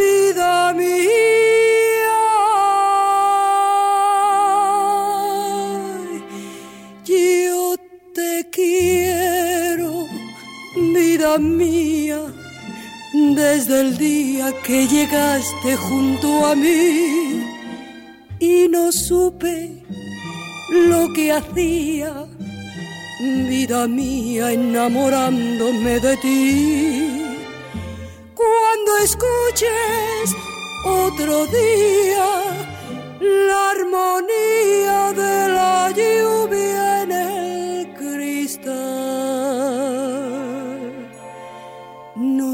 vida 0.00 0.72
mía. 0.80 1.39
Vida 11.30 11.38
mía, 11.38 12.20
desde 13.12 13.80
el 13.80 13.98
día 13.98 14.52
que 14.64 14.86
llegaste 14.86 15.76
junto 15.76 16.46
a 16.46 16.54
mí 16.56 17.44
y 18.40 18.66
no 18.68 18.90
supe 18.90 19.84
lo 20.70 21.12
que 21.12 21.32
hacía, 21.32 22.26
vida 23.48 23.86
mía, 23.86 24.52
enamorándome 24.52 26.00
de 26.00 26.16
ti. 26.16 27.36
Cuando 28.34 28.96
escuches 29.04 30.34
otro 30.84 31.46
día 31.46 32.26
la 33.20 33.70
armonía 33.70 35.12
de 35.12 35.48
la 35.48 35.90
lluvia 35.90 37.02
en 37.02 37.12
el 37.12 37.69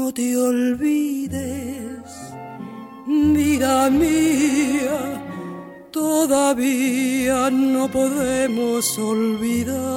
no 0.07 0.13
te 0.13 0.37
olvides, 0.37 1.99
vida 3.05 3.89
mía 3.89 5.21
todavía 5.91 7.49
no 7.51 7.91
podemos 7.91 8.97
olvidar. 8.97 9.96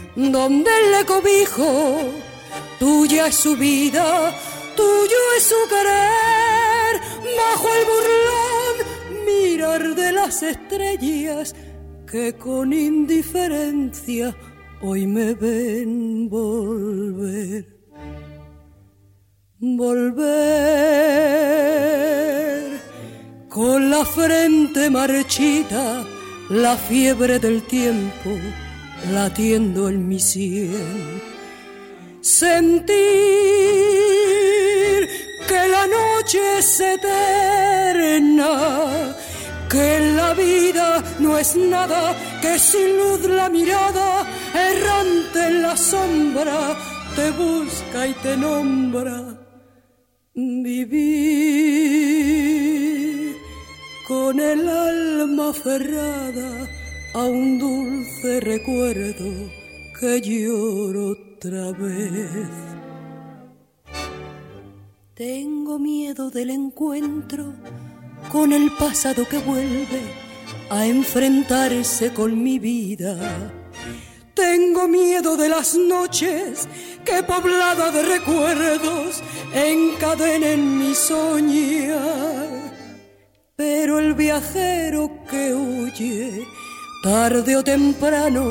donde 0.15 0.71
le 0.91 1.05
cobijo, 1.05 1.99
tuya 2.79 3.27
es 3.27 3.35
su 3.35 3.55
vida, 3.55 4.35
tuyo 4.75 5.17
es 5.37 5.43
su 5.43 5.55
querer, 5.69 6.99
bajo 7.37 7.67
el 7.73 7.85
burlón 7.91 8.75
mirar 9.25 9.95
de 9.95 10.11
las 10.11 10.43
estrellas 10.43 11.55
que 12.09 12.33
con 12.33 12.73
indiferencia 12.73 14.35
hoy 14.81 15.07
me 15.07 15.33
ven 15.33 16.29
volver. 16.29 17.79
Volver 19.59 20.31
con 23.47 23.91
la 23.91 24.03
frente 24.03 24.89
marchita, 24.89 26.03
la 26.49 26.75
fiebre 26.75 27.37
del 27.37 27.61
tiempo 27.63 28.31
latiendo 29.09 29.89
en 29.89 30.07
mi 30.07 30.19
sien. 30.19 31.21
Sentir 32.21 32.91
que 35.47 35.67
la 35.67 35.87
noche 35.87 36.59
es 36.59 36.79
eterna, 36.79 38.53
que 39.69 39.99
la 40.15 40.33
vida 40.33 41.03
no 41.19 41.37
es 41.37 41.55
nada, 41.55 42.15
que 42.41 42.59
sin 42.59 42.97
luz 42.97 43.21
la 43.27 43.49
mirada, 43.49 44.27
errante 44.53 45.47
en 45.47 45.61
la 45.63 45.75
sombra, 45.75 46.77
te 47.15 47.31
busca 47.31 48.07
y 48.07 48.13
te 48.15 48.37
nombra. 48.37 49.37
Vivir 50.33 51.01
con 54.07 54.39
el 54.39 54.69
alma 54.69 55.49
aferrada 55.49 56.80
a 57.13 57.25
un 57.25 57.59
dulce 57.59 58.39
recuerdo 58.39 59.51
que 59.99 60.21
lloro 60.21 61.11
otra 61.11 61.71
vez. 61.71 62.47
Tengo 65.13 65.77
miedo 65.77 66.29
del 66.31 66.49
encuentro 66.51 67.53
con 68.31 68.53
el 68.53 68.71
pasado 68.79 69.27
que 69.27 69.39
vuelve 69.39 70.01
a 70.69 70.85
enfrentarse 70.85 72.13
con 72.13 72.41
mi 72.41 72.59
vida. 72.59 73.51
Tengo 74.33 74.87
miedo 74.87 75.35
de 75.35 75.49
las 75.49 75.75
noches 75.75 76.67
que 77.03 77.21
poblada 77.23 77.91
de 77.91 78.03
recuerdos 78.03 79.21
encadenen 79.53 80.79
mi 80.79 80.95
soñar. 80.95 82.71
Pero 83.55 83.99
el 83.99 84.15
viajero 84.15 85.11
que 85.29 85.53
huye, 85.53 86.47
tarde 87.01 87.55
o 87.55 87.63
temprano, 87.63 88.43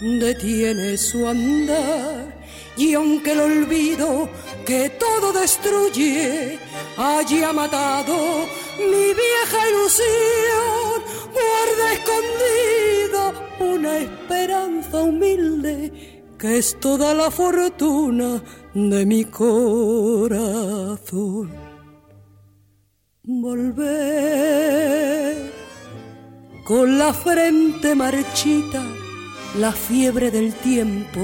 detiene 0.00 0.96
su 0.96 1.26
andar. 1.26 2.34
Y 2.76 2.94
aunque 2.94 3.32
el 3.32 3.40
olvido 3.40 4.28
que 4.66 4.90
todo 4.90 5.32
destruye 5.32 6.58
haya 6.96 7.52
matado 7.52 8.16
mi 8.78 9.14
vieja 9.22 9.68
ilusión, 9.70 11.02
guarda 11.32 11.92
escondida 11.92 13.32
una 13.60 13.98
esperanza 13.98 15.02
humilde 15.02 15.92
que 16.38 16.58
es 16.58 16.78
toda 16.80 17.14
la 17.14 17.30
fortuna 17.30 18.42
de 18.74 19.06
mi 19.06 19.24
corazón. 19.24 20.34
Volver 23.22 24.34
con 26.64 26.98
la 26.98 27.12
frente 27.12 27.94
marchita, 27.94 28.82
la 29.58 29.72
fiebre 29.72 30.30
del 30.30 30.54
tiempo 30.54 31.20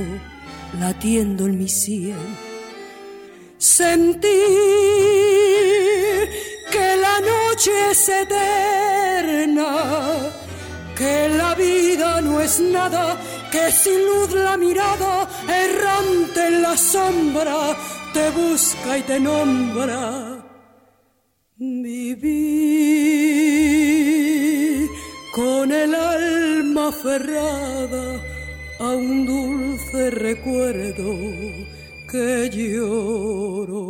latiendo 0.79 1.47
en 1.47 1.59
mi 1.59 1.69
sien. 1.69 2.17
Sentir 3.59 4.31
que 6.71 6.97
la 6.97 7.21
noche 7.21 7.71
es 7.91 8.09
eterna 8.09 9.71
que 11.01 11.31
la 11.31 11.55
vida 11.55 12.21
no 12.21 12.41
es 12.43 12.61
nada, 12.61 13.17
que 13.51 13.73
sin 13.73 14.05
luz 14.05 14.33
la 14.33 14.59
mirada, 14.59 15.27
errante 15.49 16.47
en 16.49 16.61
la 16.61 16.77
sombra, 16.77 17.75
te 18.13 18.29
busca 18.31 18.99
y 18.99 19.03
te 19.03 19.19
nombra. 19.19 20.45
Vivir 21.57 22.81
con 25.33 25.71
el 25.71 25.95
alma 25.95 26.89
aferrada 26.89 28.21
a 28.79 28.89
un 28.91 29.27
dulce 29.27 30.11
recuerdo 30.11 31.15
que 32.11 32.51
lloro 32.51 33.81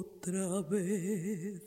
otra 0.00 0.60
vez. 0.68 1.62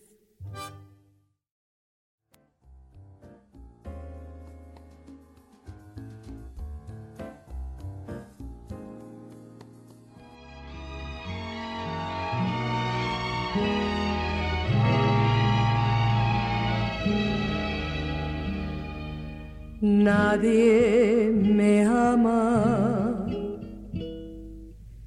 Nadie 19.86 21.30
me 21.30 21.84
ama, 21.84 23.28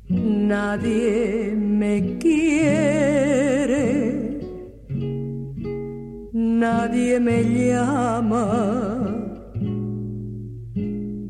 nadie 0.06 1.54
me 1.56 2.18
quiere, 2.18 3.88
nadie 6.34 7.18
me 7.20 7.42
llama, 7.42 8.44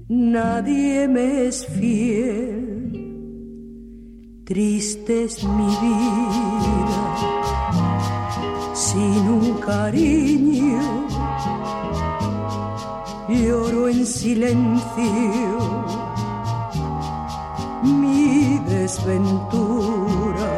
nadie 0.09 1.07
me 1.07 1.47
es 1.47 1.67
fiel, 1.67 2.83
triste 4.45 5.23
es 5.23 5.45
mi 5.45 5.69
vida 5.85 7.05
sin 8.75 9.29
un 9.29 9.55
cariño 9.61 10.96
lloro 13.29 13.89
en 13.89 14.07
silencio 14.07 15.77
mi 17.83 18.59
desventura. 18.69 20.51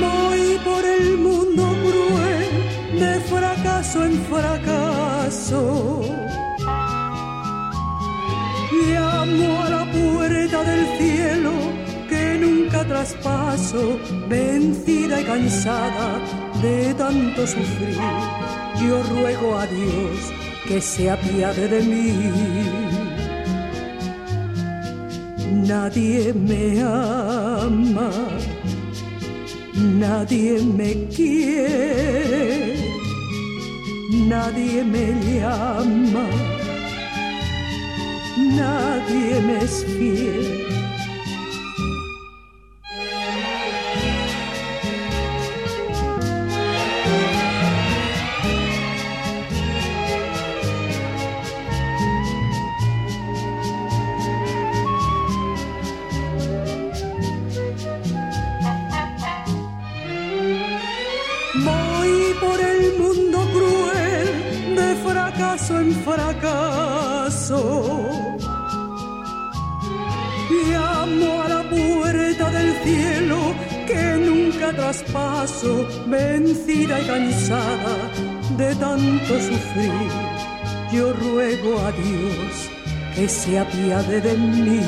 Voy 0.00 0.60
por 0.64 0.84
el 0.84 1.18
mundo 1.18 1.64
cruel 1.84 3.00
de 3.00 3.20
fracaso 3.20 4.04
en 4.04 4.14
fracaso. 4.24 6.02
Llamo 8.86 9.62
a 9.62 9.68
la 9.70 9.84
puerta 9.92 10.64
del 10.64 10.86
cielo 10.98 11.52
que 12.08 12.38
nunca 12.40 12.84
traspaso, 12.86 13.98
vencida 14.28 15.20
y 15.20 15.24
cansada 15.24 16.20
de 16.60 16.94
tanto 16.94 17.46
sufrir 17.46 18.61
yo 18.80 19.02
ruego 19.02 19.58
a 19.58 19.66
Dios 19.66 20.32
que 20.66 20.80
se 20.80 21.10
apiade 21.10 21.68
de 21.68 21.82
mí. 21.82 22.12
Nadie 25.66 26.32
me 26.32 26.80
ama, 26.82 28.10
nadie 29.74 30.60
me 30.62 31.08
quiere, 31.08 32.76
nadie 34.28 34.84
me 34.84 35.06
llama, 35.24 36.26
nadie 38.56 39.40
me 39.40 39.58
es 39.64 39.84
fiel 39.84 40.61
Llamo 70.70 71.42
a 71.42 71.48
la 71.48 71.62
puerta 71.68 72.50
del 72.50 72.72
cielo 72.84 73.54
que 73.86 74.16
nunca 74.26 74.72
traspaso, 74.72 75.86
vencida 76.06 77.00
y 77.00 77.06
cansada 77.06 77.96
de 78.56 78.74
tanto 78.76 79.40
sufrir. 79.40 80.10
Yo 80.92 81.12
ruego 81.12 81.78
a 81.80 81.92
Dios 81.92 82.70
que 83.14 83.28
se 83.28 83.58
apiade 83.58 84.20
de 84.20 84.34
mí. 84.36 84.80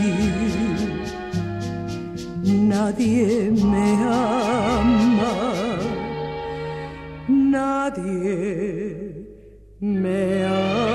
Nadie 2.68 3.50
me 3.50 3.88
ama, 4.04 5.34
nadie 7.28 7.98
me 9.80 10.44
ama. 10.44 10.93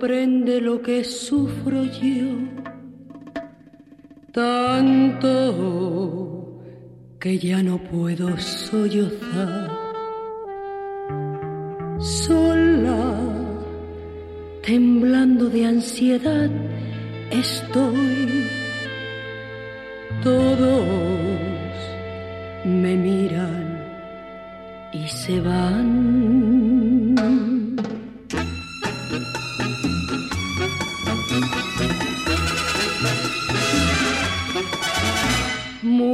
Comprende 0.00 0.62
lo 0.62 0.80
que 0.80 1.04
sufro 1.04 1.84
yo, 1.84 2.28
tanto 4.32 5.42
que 7.20 7.36
ya 7.36 7.62
no 7.62 7.76
puedo 7.76 8.34
sollozar. 8.38 9.70
Sola, 11.98 13.14
temblando 14.62 15.50
de 15.50 15.66
ansiedad, 15.66 16.50
estoy. 17.30 18.48
Todos 20.22 20.80
me 22.64 22.96
miran 22.96 23.84
y 24.94 25.06
se 25.08 25.42
van. 25.42 26.39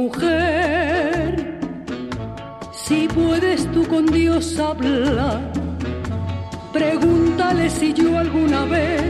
Mujer. 0.07 1.59
Si 2.71 3.07
puedes 3.07 3.69
tú 3.73 3.85
con 3.87 4.05
Dios 4.05 4.57
hablar, 4.59 5.39
pregúntale 6.71 7.69
si 7.69 7.93
yo 7.93 8.17
alguna 8.17 8.63
vez 8.65 9.01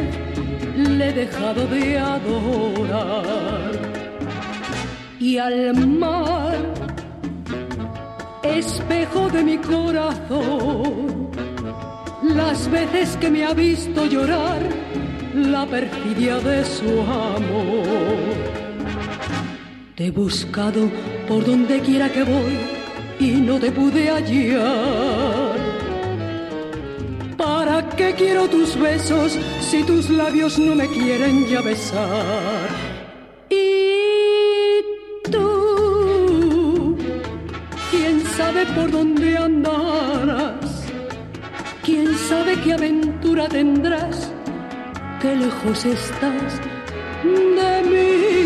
le 0.76 1.10
he 1.10 1.14
dejado 1.14 1.68
de 1.68 2.00
adorar. 2.00 3.72
Y 5.20 5.38
al 5.38 5.88
mar, 5.88 6.58
espejo 8.44 9.30
de 9.30 9.44
mi 9.44 9.58
corazón, 9.58 11.30
las 12.24 12.70
veces 12.72 13.18
que 13.18 13.30
me 13.30 13.46
ha 13.46 13.54
visto 13.54 14.06
llorar, 14.06 14.62
la 15.34 15.66
perfidia 15.66 16.40
de 16.40 16.66
su 16.66 16.90
amor. 17.02 18.67
Te 19.98 20.06
he 20.06 20.12
buscado 20.12 20.92
por 21.28 21.44
donde 21.44 21.80
quiera 21.80 22.08
que 22.08 22.22
voy 22.22 22.56
y 23.20 23.32
no 23.32 23.60
te 23.60 23.72
pude 23.72 24.12
hallar. 24.12 25.58
¿Para 27.36 27.90
qué 27.96 28.14
quiero 28.14 28.48
tus 28.48 28.80
besos 28.80 29.36
si 29.60 29.84
tus 29.84 30.12
labios 30.12 30.60
no 30.60 30.76
me 30.76 30.88
quieren 30.88 31.48
ya 31.48 31.62
besar? 31.62 32.70
Y 33.50 34.84
tú, 35.32 36.96
quién 37.90 38.24
sabe 38.38 38.68
por 38.76 38.92
dónde 38.92 39.36
andarás, 39.36 40.86
quién 41.84 42.16
sabe 42.30 42.54
qué 42.62 42.74
aventura 42.74 43.50
tendrás 43.50 44.32
qué 45.20 45.36
lejos 45.36 45.86
estás 45.86 46.62
de 47.24 47.90
mí. 47.90 48.37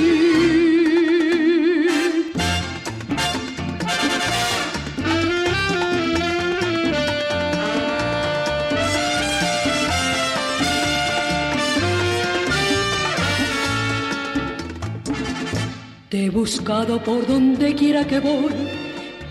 Buscado 16.31 17.01
por 17.03 17.25
donde 17.27 17.75
quiera 17.75 18.05
que 18.05 18.19
voy 18.19 18.53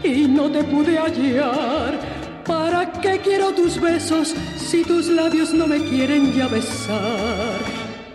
y 0.02 0.26
no 0.28 0.50
te 0.50 0.62
pude 0.64 0.98
hallar. 0.98 1.98
¿Para 2.46 2.90
qué 3.00 3.20
quiero 3.22 3.52
tus 3.52 3.80
besos 3.80 4.34
si 4.70 4.84
tus 4.84 5.08
labios 5.08 5.52
no 5.52 5.66
me 5.66 5.78
quieren 5.78 6.32
ya 6.32 6.46
besar. 6.46 7.58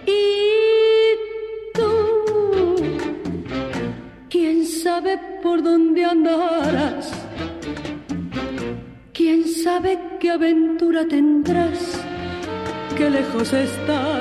Y 0.05 0.21
tú, 1.73 2.75
quién 4.29 4.65
sabe 4.65 5.19
por 5.43 5.61
dónde 5.61 6.05
andarás, 6.05 7.11
quién 9.13 9.45
sabe 9.45 9.99
qué 10.21 10.31
aventura 10.31 11.05
tendrás, 11.05 11.99
qué 12.97 13.09
lejos 13.09 13.51
estás 13.51 14.14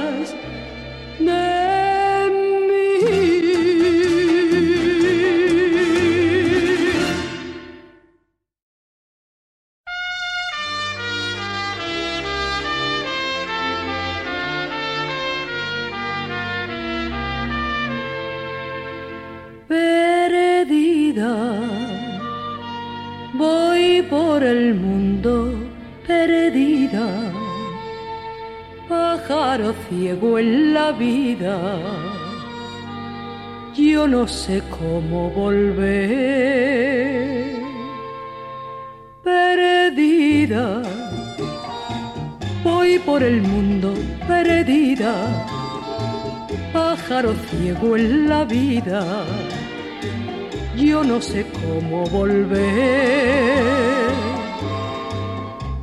no 34.24 34.28
sé 34.28 34.62
cómo 34.70 35.28
volver, 35.28 36.00
perdida. 39.22 40.80
Voy 42.62 42.98
por 43.00 43.22
el 43.22 43.42
mundo 43.42 43.92
perdida, 44.26 45.12
pájaro 46.72 47.34
ciego 47.50 47.96
en 47.98 48.30
la 48.30 48.44
vida 48.46 49.26
yo 50.74 51.04
no 51.04 51.20
sé 51.20 51.44
cómo 51.60 52.04
volver. 52.06 53.62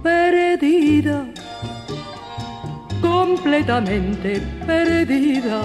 Perdida, 0.02 1.28
completamente 3.02 4.42
perdida 4.66 5.62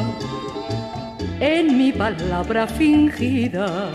en 1.40 1.78
mi 1.78 1.92
palabra 1.92 2.66
fingida. 2.66 3.90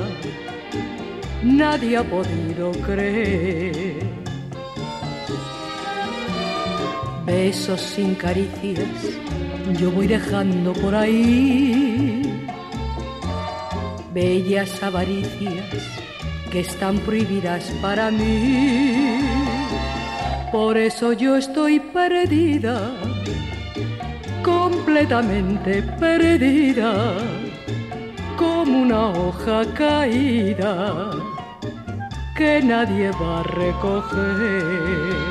Nadie 1.43 1.97
ha 1.97 2.03
podido 2.03 2.72
creer. 2.85 4.03
Besos 7.26 7.81
sin 7.81 8.15
caricias, 8.15 9.18
yo 9.80 9.91
voy 9.91 10.07
dejando 10.07 10.73
por 10.73 10.95
ahí 10.95 12.22
bellas 14.13 14.84
avaricias 14.84 15.65
que 16.51 16.59
están 16.61 16.97
prohibidas 16.99 17.72
para 17.81 18.11
mí. 18.11 19.19
Por 20.51 20.77
eso 20.77 21.13
yo 21.13 21.38
estoy 21.38 21.80
perdida, 21.80 22.91
completamente 24.43 25.81
perdida, 25.81 27.15
una 28.82 29.10
hoja 29.10 29.64
caída 29.74 31.12
que 32.36 32.62
nadie 32.64 33.12
va 33.12 33.41
a 33.41 33.44
recoger. 33.44 35.22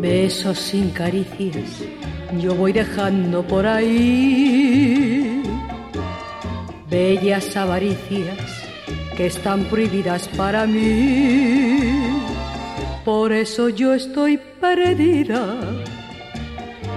besos 0.00 0.58
sin 0.58 0.90
caricias, 0.90 1.82
yo 2.36 2.54
voy 2.54 2.72
dejando 2.72 3.42
por 3.42 3.66
ahí 3.66 5.42
bellas 6.90 7.56
avaricias 7.56 8.38
que 9.16 9.26
están 9.26 9.64
prohibidas 9.64 10.28
para 10.28 10.66
mí. 10.66 12.20
Por 13.04 13.32
eso 13.32 13.70
yo 13.70 13.94
estoy 13.94 14.38
perdida, 14.60 15.56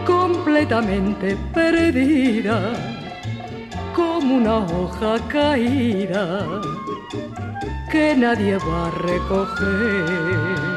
completamente 0.05 1.37
perdida, 1.53 2.73
como 3.95 4.35
una 4.35 4.57
hoja 4.57 5.17
caída 5.29 6.61
que 7.89 8.15
nadie 8.15 8.57
va 8.57 8.87
a 8.87 8.91
recoger 8.91 10.71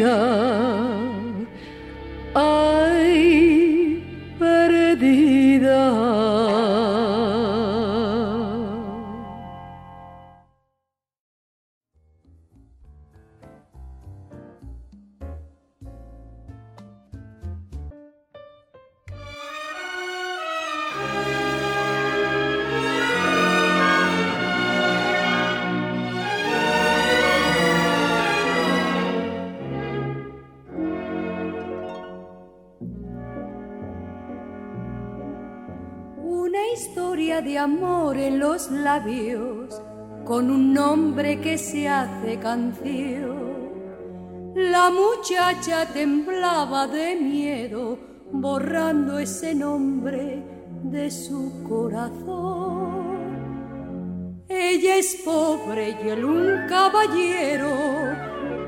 perdida. 0.00 1.46
Ay, 2.34 2.79
con 40.40 40.50
un 40.50 40.72
nombre 40.72 41.38
que 41.38 41.58
se 41.58 41.86
hace 41.86 42.38
canción. 42.38 43.68
La 44.54 44.88
muchacha 44.88 45.84
temblaba 45.92 46.86
de 46.86 47.14
miedo 47.14 47.98
borrando 48.32 49.18
ese 49.18 49.54
nombre 49.54 50.42
de 50.82 51.10
su 51.10 51.62
corazón. 51.68 53.10
Ella 54.48 54.96
es 54.96 55.16
pobre 55.22 55.98
y 56.02 56.08
él 56.08 56.24
un 56.24 56.66
caballero 56.66 57.68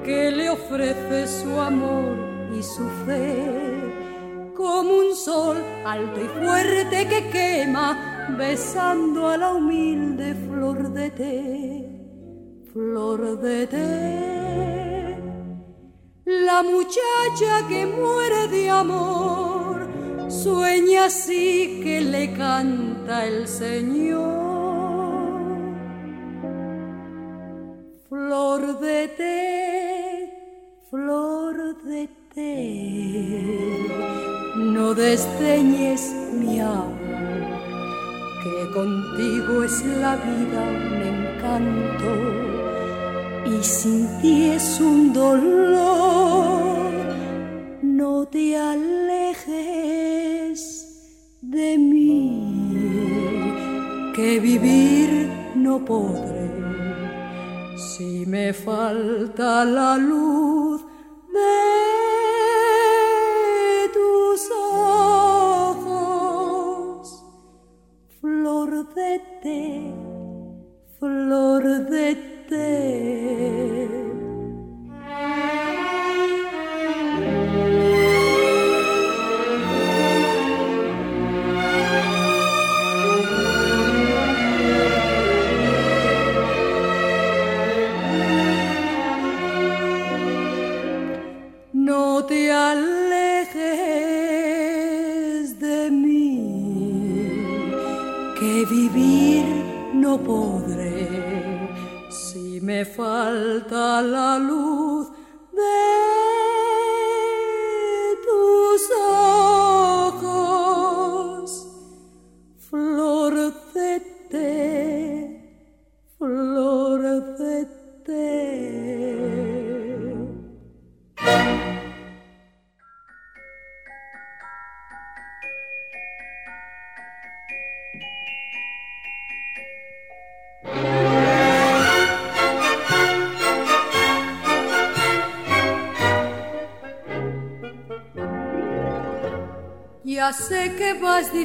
que 0.05 0.31
le 0.31 0.51
ofrece 0.51 1.27
su 1.27 1.59
amor 1.59 2.19
y 2.55 2.63
su 2.63 2.87
fe, 3.07 4.53
como 4.55 4.91
un 4.91 5.17
sol 5.17 5.57
alto 5.87 6.21
y 6.21 6.29
fuerte 6.39 7.09
que 7.09 7.31
quema, 7.31 8.12
besando 8.37 9.29
a 9.29 9.37
la 9.37 9.53
humilde 9.55 10.35
flor 10.47 10.93
de 10.93 11.11
té, 11.11 11.41
flor 12.73 13.39
de 13.41 13.67
té. 13.67 15.17
La 16.25 16.63
muchacha 16.63 17.67
que 17.69 17.87
muere 17.87 18.49
de 18.49 18.71
amor, 18.71 19.87
sueña 20.29 21.07
así 21.07 21.81
que 21.83 22.01
le 22.01 22.33
canta 22.33 23.27
el 23.27 23.47
Señor. 23.47 24.43
Flor 28.09 28.81
de 28.81 29.09
té, 29.09 30.33
flor 30.91 31.77
de 31.85 32.09
té, 32.35 32.59
no 34.57 34.95
desdeñes 34.95 36.03
mi 36.33 36.61
amor, 36.61 37.02
contigo 38.73 39.63
es 39.63 39.85
la 39.85 40.17
vida 40.17 40.63
un 40.63 41.03
encanto 41.15 42.13
y 43.47 43.63
sin 43.63 44.09
ti 44.21 44.51
es 44.51 44.81
un 44.81 45.13
dolor. 45.13 46.91
No 47.83 48.27
te 48.27 48.57
alejes 48.57 49.53
de 51.41 51.79
mí, 51.79 52.53
que 54.17 54.41
vivir 54.41 55.31
no 55.55 55.85
podré 55.85 56.51
si 57.77 58.27
me 58.27 58.53
falta 58.53 59.65
la 59.65 59.97
luz 59.99 60.62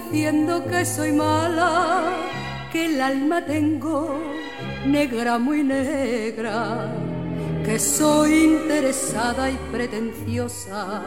diciendo 0.09 0.63
que 0.65 0.85
soy 0.85 1.11
mala, 1.11 2.15
que 2.71 2.85
el 2.85 3.01
alma 3.01 3.43
tengo 3.45 4.19
negra, 4.85 5.37
muy 5.37 5.63
negra, 5.63 6.93
que 7.65 7.77
soy 7.77 8.45
interesada 8.45 9.49
y 9.49 9.57
pretenciosa, 9.71 11.01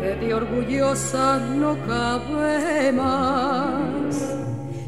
que 0.00 0.26
de 0.26 0.34
orgullosa 0.34 1.38
no 1.38 1.76
cabe 1.86 2.92
más. 2.92 4.34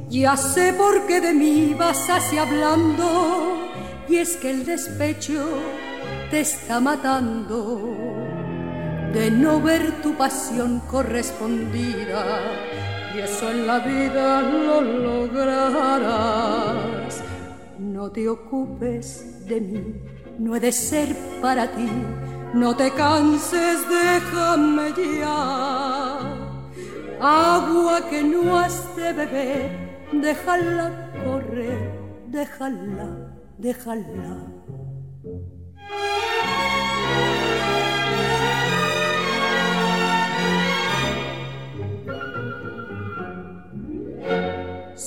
Ya 0.09 0.37
sé 0.37 0.73
por 0.73 1.07
qué 1.07 1.21
de 1.21 1.33
mí 1.33 1.75
vas 1.79 2.11
así 2.11 2.39
hablando, 2.39 3.71
y 4.09 4.17
es 4.17 4.37
que 4.37 4.51
el 4.51 4.65
despecho 4.65 5.45
te 6.31 6.41
está 6.41 6.81
matando 6.81 7.93
de 9.13 9.31
no 9.31 9.61
ver 9.61 10.03
tu 10.03 10.15
pasión 10.15 10.81
correspondida 10.81 12.66
y 13.17 13.21
eso 13.21 13.51
en 13.51 13.67
la 13.67 13.79
vida 13.79 14.43
lo 14.43 14.81
lograrás. 14.83 15.23
No 17.79 18.11
te 18.11 18.29
ocupes 18.29 19.47
de 19.49 19.61
mí, 19.61 20.01
no 20.39 20.55
he 20.55 20.61
de 20.61 20.73
ser 20.73 21.17
para 21.41 21.71
ti, 21.71 21.89
no 22.53 22.77
te 22.77 22.91
canses, 22.91 23.89
déjame 23.89 24.93
ya. 25.19 26.21
Agua 27.21 28.03
que 28.11 28.23
no 28.23 28.59
has 28.59 28.95
de 28.97 29.13
beber, 29.15 29.71
déjala 30.13 31.11
correr, 31.25 31.91
déjala, 32.29 33.35
déjala. 33.57 34.53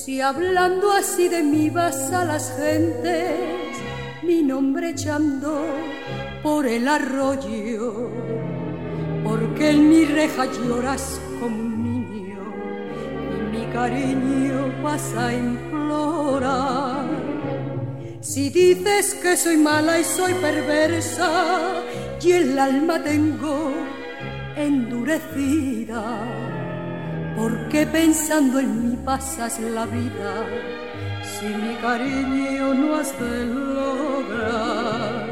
Si 0.10 0.22
hablando 0.22 0.92
así 0.92 1.28
de 1.28 1.44
mí 1.44 1.70
vas 1.70 2.12
a 2.12 2.26
las 2.26 2.52
gentes, 2.58 3.78
mi 4.24 4.42
nombre 4.42 4.90
echando 4.90 5.64
por 6.42 6.66
el 6.66 6.88
arroyo, 6.88 8.10
porque 9.24 9.70
en 9.70 9.88
mi 9.88 10.06
reja 10.06 10.46
lloras 10.46 11.22
como 11.40 11.60
un 11.60 11.84
niño 11.84 12.42
y 13.38 13.56
mi 13.56 13.66
cariño 13.72 14.74
vas 14.82 15.16
a 15.16 15.32
implorar. 15.32 17.06
Si 18.20 18.50
dices 18.50 19.14
que 19.14 19.38
soy 19.38 19.58
mala 19.58 20.00
y 20.00 20.04
soy 20.04 20.34
perversa 20.34 21.84
y 22.20 22.32
el 22.32 22.58
alma 22.58 23.04
tengo 23.04 23.74
endurecida, 24.56 26.18
¿Por 27.40 27.70
qué 27.70 27.88
pensando 27.88 28.60
en 28.60 28.90
mí 28.90 28.98
pasas 29.10 29.60
la 29.60 29.86
vida? 29.88 30.32
Si 31.32 31.48
mi 31.64 31.74
cariño 31.86 32.66
no 32.76 32.88
has 32.98 33.12
de 33.20 33.36
lograr, 33.46 35.26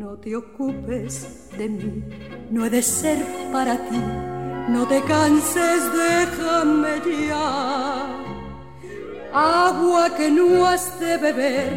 no 0.00 0.10
te 0.22 0.30
ocupes 0.36 1.12
de 1.58 1.66
mí, 1.78 1.94
no 2.50 2.66
he 2.66 2.70
de 2.76 2.82
ser 2.82 3.20
para 3.54 3.74
ti, 3.88 4.02
no 4.74 4.82
te 4.92 5.00
canses, 5.14 5.80
déjame 6.04 6.94
ya. 7.30 7.50
Agua 9.32 10.04
que 10.16 10.28
no 10.38 10.66
has 10.66 10.84
de 11.00 11.12
beber, 11.24 11.70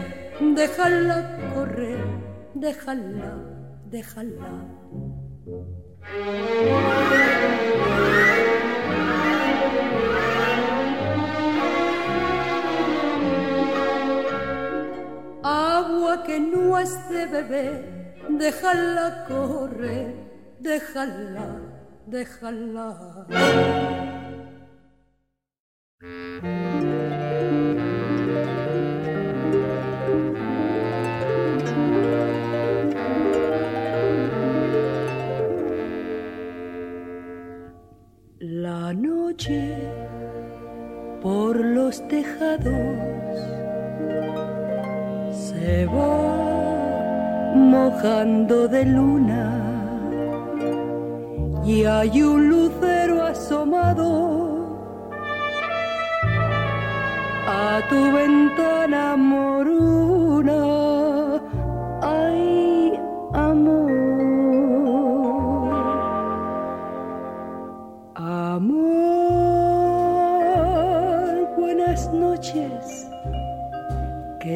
déjala 0.59 1.17
correr, 1.53 2.03
déjala, 2.53 3.31
déjala. 3.95 4.51
Agua 15.47 16.23
que 16.23 16.39
no 16.39 16.75
has 16.75 16.93
de 17.09 17.25
beber, 17.25 17.75
déjala 18.29 19.25
correr, 19.27 20.13
déjala, 20.59 21.47
déjala. 22.05 23.25
La 38.39 38.93
noche 38.93 39.61
por 41.21 41.55
los 41.57 42.07
tejados 42.07 43.16
se 45.59 45.85
va 45.88 47.53
mojando 47.55 48.67
de 48.67 48.85
luna 48.85 49.43
y 51.65 51.84
hay 51.84 52.21
un 52.21 52.49
lucero 52.49 53.23
asomado 53.23 54.09
a 57.47 57.81
tu 57.89 57.99
ventana 58.17 59.15
moruna. 59.17 60.76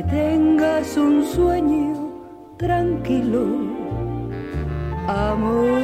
Tengas 0.09 0.97
un 0.97 1.23
sueño 1.23 1.93
tranquilo. 2.57 3.45
Amor, 5.07 5.79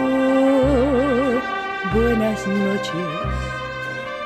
buenas 1.94 2.48
noches. 2.48 3.08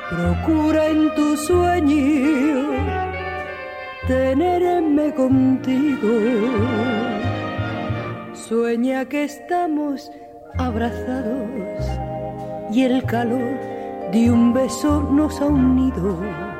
Procura 0.09 0.88
en 0.88 1.13
tu 1.15 1.35
sueño 1.35 2.69
tenerme 4.07 5.13
contigo. 5.13 6.19
Sueña 8.34 9.05
que 9.05 9.26
estamos 9.26 10.09
abrazados 10.57 11.85
y 12.72 12.84
el 12.84 13.03
calor 13.03 13.59
de 14.13 14.31
un 14.31 14.53
beso 14.53 15.01
nos 15.11 15.41
ha 15.41 15.45
unido. 15.47 16.51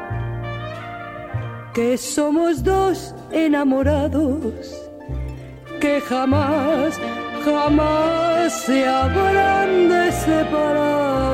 Que 1.73 1.98
somos 1.98 2.61
dos 2.64 3.15
enamorados 3.31 4.91
que 5.80 6.02
jamás, 6.02 6.99
jamás 7.45 8.53
se 8.65 8.85
habrán 8.85 9.88
de 9.89 10.11
separar. 10.11 11.31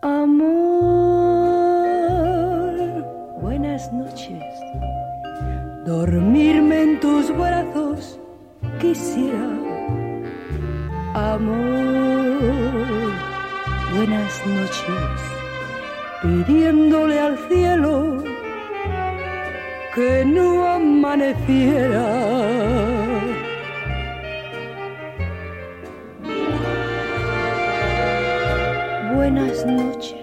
Amor, 0.00 0.58
buenas 3.42 3.92
noches. 3.92 4.42
Dormirme 5.84 6.82
en 6.82 7.00
tus 7.00 7.36
brazos 7.36 8.20
quisiera. 8.80 9.50
Amor, 11.14 13.12
buenas 13.92 14.46
noches. 14.46 15.37
Pidiéndole 16.20 17.20
al 17.20 17.38
cielo 17.48 18.24
que 19.94 20.24
no 20.24 20.66
amaneciera. 20.66 22.06
Buenas 29.14 29.64
noches. 29.64 30.17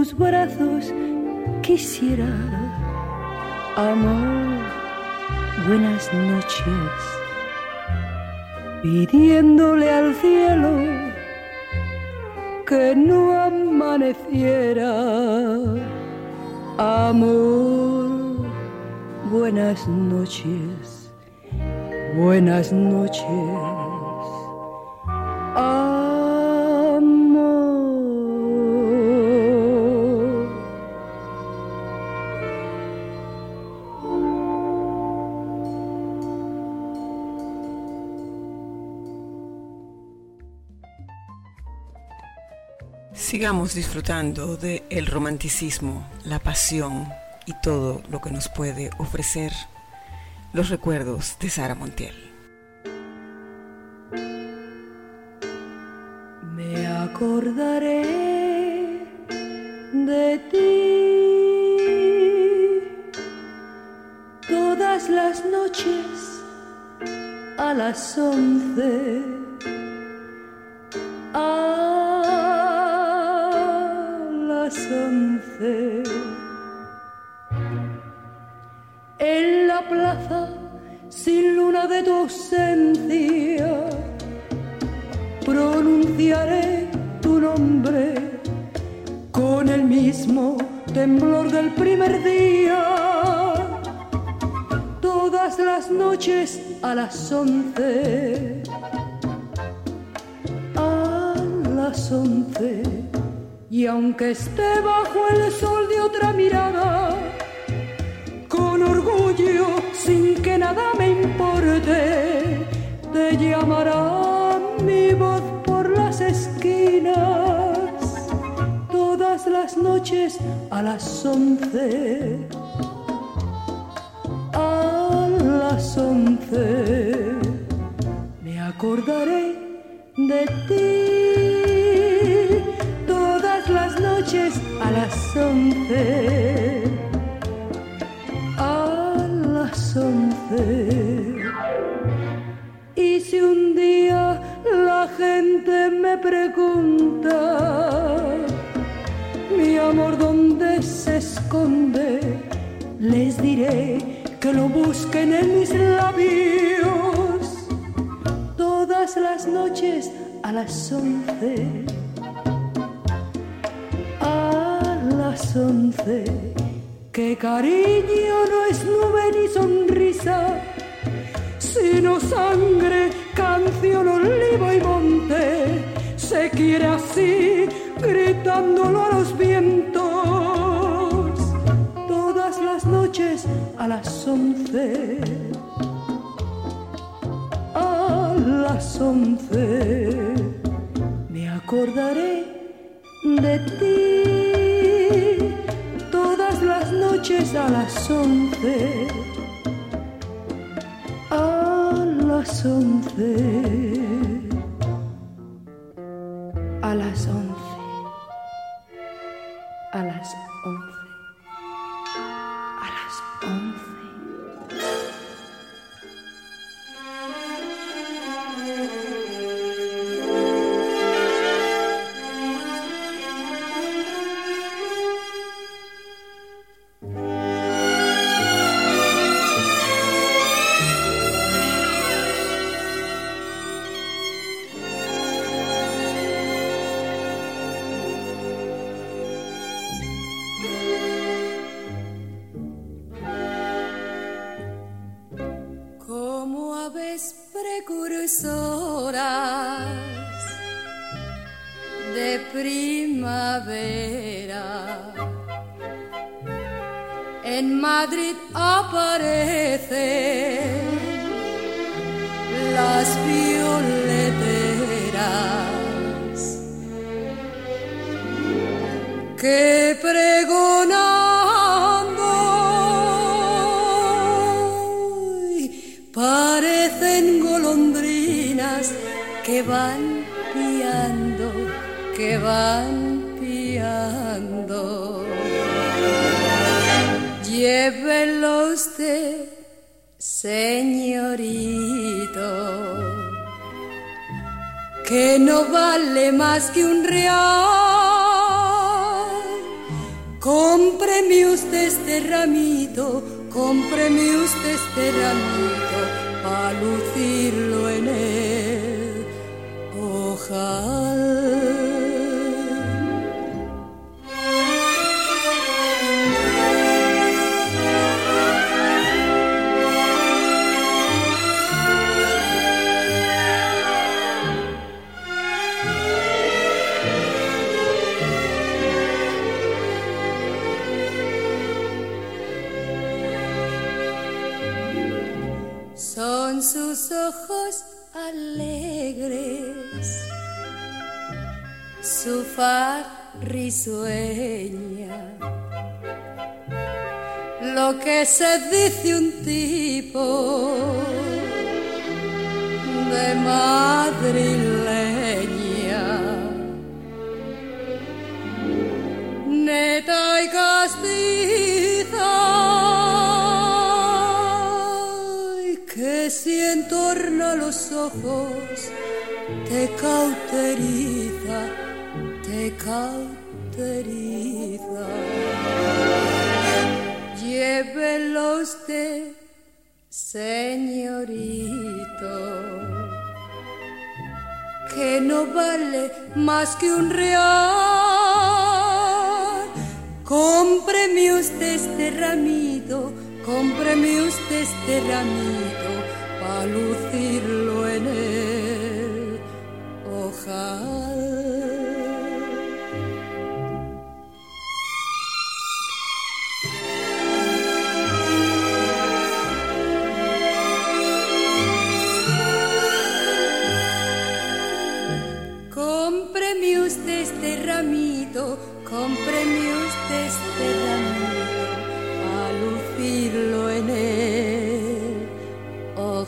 Tus 0.00 0.16
brazos 0.16 0.94
quisiera. 1.60 2.32
Amor, 3.76 4.64
buenas 5.66 6.10
noches. 6.14 6.92
Pidiéndole 8.82 9.90
al 9.90 10.14
cielo 10.14 10.70
que 12.66 12.96
no 12.96 13.38
amaneciera. 13.38 14.90
Amor, 16.78 18.46
buenas 19.30 19.86
noches. 19.86 21.12
Buenas 22.16 22.72
noches. 22.72 23.69
Sigamos 43.40 43.72
disfrutando 43.72 44.58
de 44.58 44.84
el 44.90 45.06
romanticismo, 45.06 46.06
la 46.24 46.40
pasión 46.40 47.08
y 47.46 47.54
todo 47.62 48.02
lo 48.10 48.20
que 48.20 48.30
nos 48.30 48.50
puede 48.50 48.90
ofrecer 48.98 49.50
los 50.52 50.68
recuerdos 50.68 51.38
de 51.40 51.48
Sara 51.48 51.74
Montiel. 51.74 52.14
Me 56.54 56.86
acordaré 56.86 58.09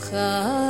可 0.03 0.62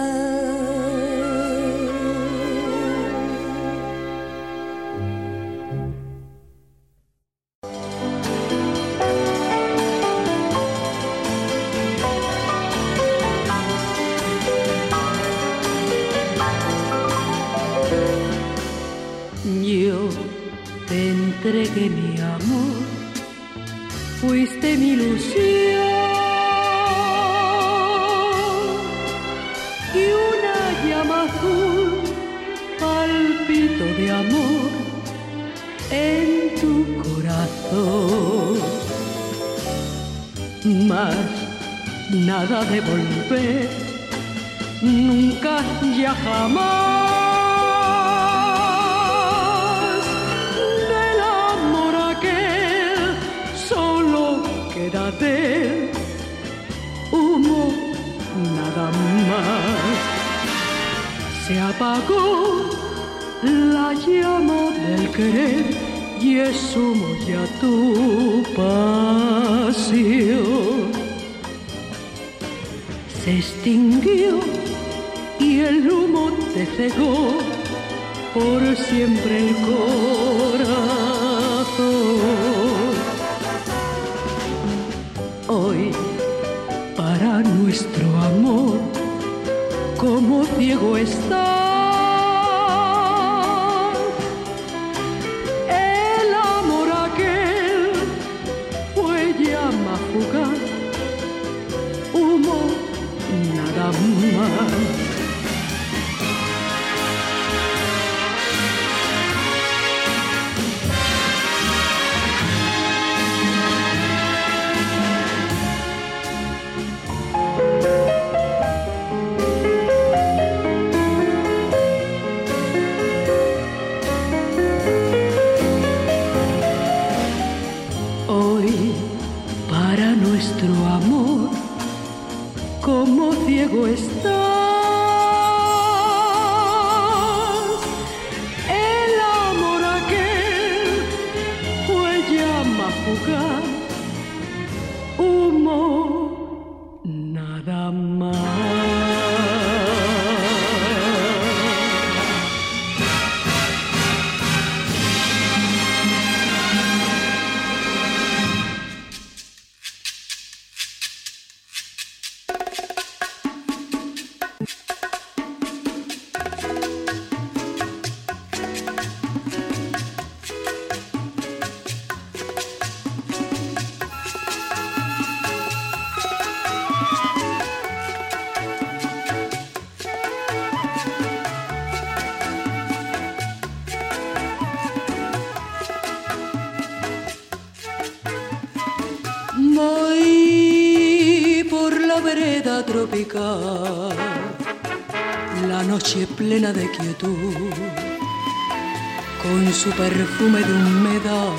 perfume 199.97 200.59
de 200.59 200.73
humedad. 200.73 201.55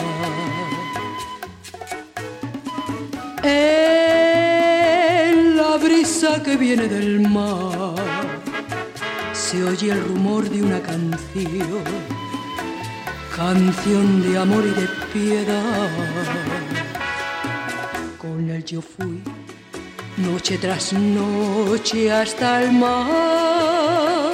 En 3.42 5.56
la 5.56 5.76
brisa 5.76 6.42
que 6.42 6.56
viene 6.56 6.88
del 6.88 7.20
mar, 7.28 7.94
se 9.32 9.62
oye 9.64 9.92
el 9.92 10.02
rumor 10.04 10.48
de 10.48 10.62
una 10.62 10.80
canción, 10.80 11.84
canción 13.36 14.22
de 14.22 14.38
amor 14.38 14.64
y 14.64 14.80
de 14.80 14.88
piedad 15.12 15.90
con 18.24 18.50
él 18.50 18.64
yo 18.64 18.80
fui 18.80 19.22
noche 20.16 20.56
tras 20.58 20.92
noche 20.92 22.10
hasta 22.10 22.62
el 22.62 22.72
mar 22.72 24.32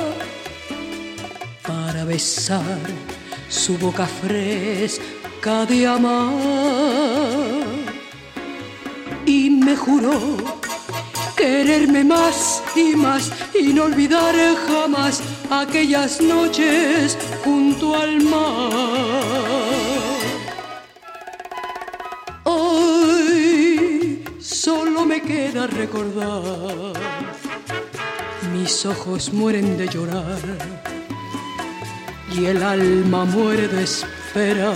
para 1.66 2.04
besar 2.04 2.80
su 3.60 3.76
boca 3.76 4.06
fresca 4.06 5.66
de 5.66 5.86
amar 5.86 6.32
y 9.26 9.50
me 9.50 9.76
juró 9.76 10.18
quererme 11.36 12.02
más 12.02 12.62
y 12.74 12.96
más 12.96 13.30
y 13.54 13.74
no 13.74 13.84
olvidar 13.84 14.34
jamás 14.66 15.20
aquellas 15.50 16.22
noches 16.22 17.18
junto 17.44 17.96
al 17.96 18.22
mar. 18.22 18.70
Hoy 22.44 24.24
solo 24.38 25.04
me 25.04 25.20
queda 25.20 25.66
recordar, 25.66 26.94
mis 28.54 28.86
ojos 28.86 29.34
mueren 29.34 29.76
de 29.76 29.86
llorar 29.86 30.89
y 32.32 32.46
el 32.46 32.62
alma 32.62 33.24
muere 33.24 33.68
de 33.68 33.82
esperar. 33.82 34.74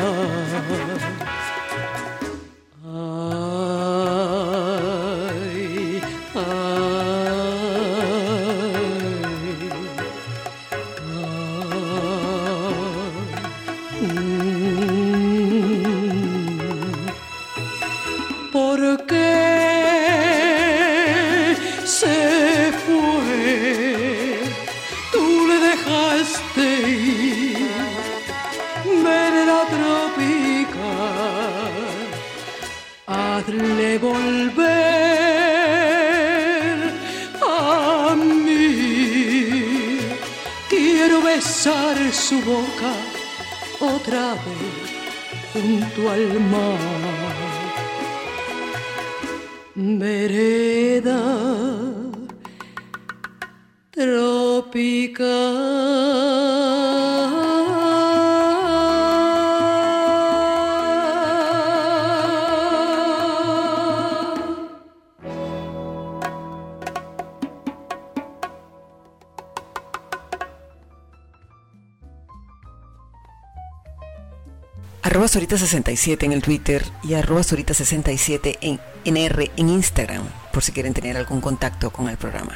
Sorita67 75.35 76.23
en 76.23 76.33
el 76.33 76.43
Twitter 76.43 76.85
y 77.03 77.15
arroba 77.15 77.41
Sorita67 77.41 78.57
en 78.61 78.79
en 79.05 79.69
Instagram, 79.69 80.23
por 80.53 80.63
si 80.63 80.71
quieren 80.71 80.95
tener 80.95 81.17
algún 81.17 81.41
contacto 81.41 81.91
con 81.91 82.09
el 82.09 82.17
programa. 82.17 82.55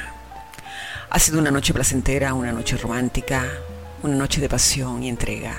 Ha 1.09 1.19
sido 1.19 1.39
una 1.39 1.51
noche 1.51 1.73
placentera, 1.73 2.33
una 2.33 2.53
noche 2.53 2.77
romántica, 2.77 3.45
una 4.01 4.15
noche 4.15 4.39
de 4.39 4.47
pasión 4.47 5.03
y 5.03 5.09
entrega, 5.09 5.57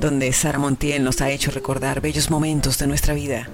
donde 0.00 0.32
Sara 0.32 0.58
Montiel 0.58 1.04
nos 1.04 1.20
ha 1.20 1.30
hecho 1.30 1.52
recordar 1.52 2.00
bellos 2.00 2.32
momentos 2.32 2.78
de 2.78 2.88
nuestra 2.88 3.14
vida 3.14 3.48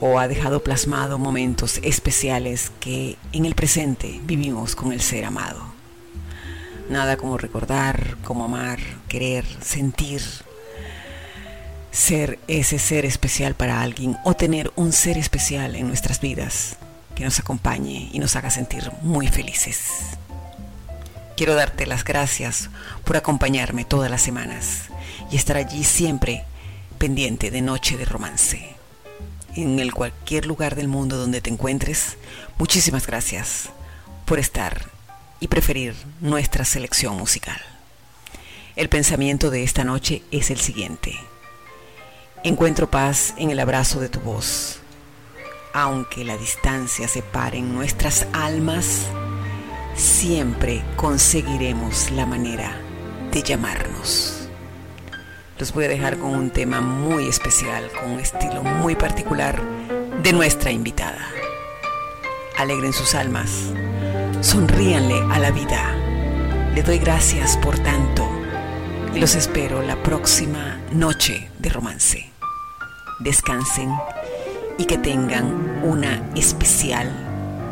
o 0.00 0.20
ha 0.20 0.28
dejado 0.28 0.62
plasmado 0.62 1.18
momentos 1.18 1.80
especiales 1.82 2.70
que 2.78 3.16
en 3.32 3.44
el 3.44 3.56
presente 3.56 4.20
vivimos 4.22 4.76
con 4.76 4.92
el 4.92 5.00
ser 5.00 5.24
amado. 5.24 5.64
Nada 6.88 7.16
como 7.16 7.38
recordar, 7.38 8.18
como 8.22 8.44
amar, 8.44 8.78
querer, 9.08 9.44
sentir, 9.60 10.22
ser 11.98 12.38
ese 12.46 12.78
ser 12.78 13.04
especial 13.04 13.54
para 13.54 13.82
alguien 13.82 14.16
o 14.24 14.34
tener 14.34 14.72
un 14.76 14.92
ser 14.92 15.18
especial 15.18 15.74
en 15.74 15.88
nuestras 15.88 16.20
vidas 16.20 16.76
que 17.14 17.24
nos 17.24 17.40
acompañe 17.40 18.08
y 18.12 18.20
nos 18.20 18.36
haga 18.36 18.50
sentir 18.50 18.92
muy 19.02 19.26
felices. 19.26 19.88
Quiero 21.36 21.54
darte 21.54 21.86
las 21.86 22.04
gracias 22.04 22.70
por 23.04 23.16
acompañarme 23.16 23.84
todas 23.84 24.10
las 24.10 24.22
semanas 24.22 24.84
y 25.30 25.36
estar 25.36 25.56
allí 25.56 25.82
siempre 25.82 26.44
pendiente 26.98 27.50
de 27.50 27.62
Noche 27.62 27.96
de 27.96 28.04
Romance 28.04 28.78
en 29.62 29.78
el 29.80 29.92
cualquier 29.92 30.46
lugar 30.46 30.76
del 30.76 30.88
mundo 30.88 31.16
donde 31.16 31.40
te 31.40 31.50
encuentres, 31.50 32.16
muchísimas 32.58 33.06
gracias 33.06 33.70
por 34.24 34.38
estar 34.38 34.90
y 35.40 35.48
preferir 35.48 35.94
nuestra 36.20 36.64
selección 36.64 37.16
musical. 37.16 37.60
El 38.76 38.88
pensamiento 38.88 39.50
de 39.50 39.64
esta 39.64 39.82
noche 39.82 40.22
es 40.30 40.50
el 40.50 40.58
siguiente. 40.58 41.16
Encuentro 42.48 42.90
paz 42.90 43.34
en 43.36 43.50
el 43.50 43.60
abrazo 43.60 44.00
de 44.00 44.08
tu 44.08 44.20
voz. 44.20 44.80
Aunque 45.74 46.24
la 46.24 46.36
distancia 46.36 47.06
separe 47.06 47.60
nuestras 47.60 48.26
almas, 48.32 49.02
siempre 49.94 50.82
conseguiremos 50.96 52.10
la 52.10 52.24
manera 52.24 52.74
de 53.30 53.42
llamarnos 53.42 54.38
los 55.58 55.72
voy 55.72 55.86
a 55.86 55.88
dejar 55.88 56.18
con 56.18 56.30
un 56.30 56.50
tema 56.50 56.80
muy 56.80 57.26
especial, 57.26 57.90
con 57.90 58.12
un 58.12 58.20
estilo 58.20 58.62
muy 58.62 58.94
particular 58.94 59.60
de 60.22 60.32
nuestra 60.32 60.70
invitada. 60.70 61.18
Alegren 62.56 62.92
sus 62.92 63.14
almas, 63.14 63.72
sonríanle 64.40 65.20
a 65.32 65.38
la 65.40 65.50
vida. 65.50 65.94
Le 66.74 66.82
doy 66.82 66.98
gracias 66.98 67.56
por 67.56 67.76
tanto 67.78 68.28
y 69.12 69.18
los 69.18 69.34
espero 69.34 69.82
la 69.82 70.00
próxima 70.00 70.80
noche 70.92 71.50
de 71.58 71.70
romance. 71.70 72.37
Descansen 73.20 73.90
y 74.78 74.84
que 74.84 74.98
tengan 74.98 75.82
una 75.84 76.30
especial, 76.34 77.10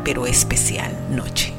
pero 0.03 0.25
especial 0.25 0.91
noche. 1.09 1.53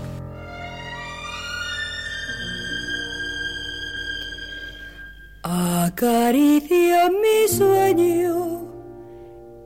Acaricia 5.43 7.11
mi 7.11 7.49
sueño 7.49 8.69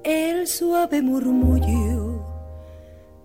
el 0.05 0.47
suave 0.47 1.03
murmullo 1.03 2.25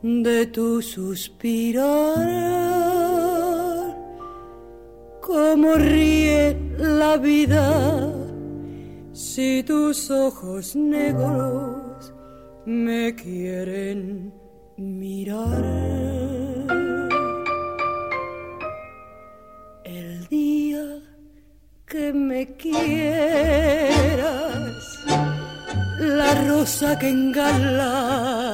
de 0.01 0.47
tu 0.47 0.81
suspirar. 0.81 2.15
Como 5.21 5.75
ríe 5.75 6.57
la 6.77 7.17
vida 7.17 8.16
si 9.17 9.63
tus 9.63 10.11
ojos 10.11 10.75
negros 10.75 12.13
me 12.65 13.15
quieren 13.15 14.31
mirar. 14.77 15.65
El 19.83 20.27
día 20.27 20.99
que 21.87 22.13
me 22.13 22.45
quieras, 22.57 22.83
la 25.99 26.35
rosa 26.47 26.99
que 26.99 27.09
engalana 27.09 28.45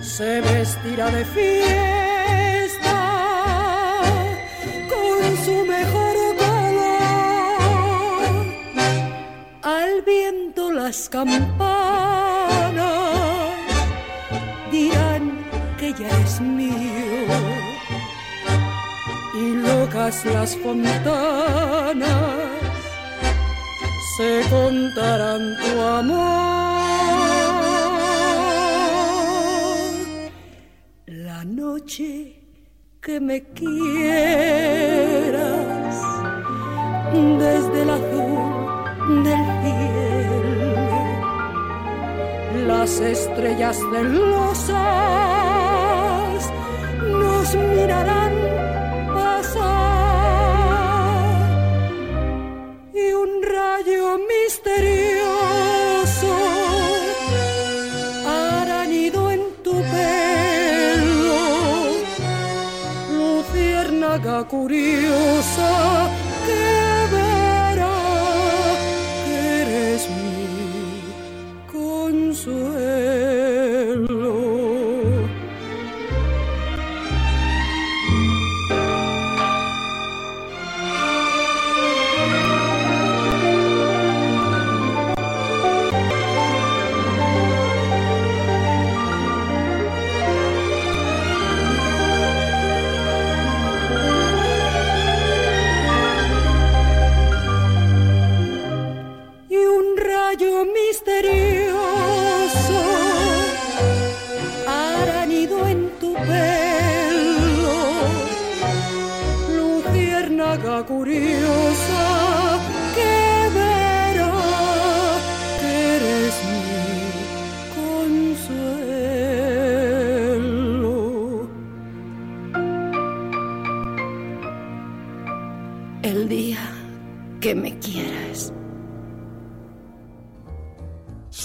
se 0.00 0.40
vestirá 0.40 1.10
de 1.10 1.26
fiesta 1.26 2.05
las 10.86 11.08
campanas 11.08 11.66
dirán 14.70 15.24
que 15.78 15.92
ya 15.92 16.08
es 16.24 16.40
mío 16.40 17.26
y 19.34 19.44
locas 19.66 20.24
las 20.26 20.56
fontanas 20.56 22.06
se 24.16 24.30
contarán 24.48 25.42
tu 25.60 25.80
amor. 25.80 26.36
La 31.06 31.44
noche 31.44 32.10
que 33.00 33.18
me 33.18 33.42
quieras 33.58 34.36
desde 37.42 37.82
el 37.82 37.90
azul 37.90 39.24
del 39.24 39.45
las 42.66 43.00
estrellas 43.00 43.78
celosas 43.92 44.76
nos 47.02 47.54
mirarán 47.54 48.26
misterioso 54.46 56.34
harán 58.26 58.92
ido 58.92 59.30
en 59.30 59.40
tu 59.62 59.72
pelo, 59.92 61.42
luciérnaga 63.18 64.44
curiosa 64.48 66.05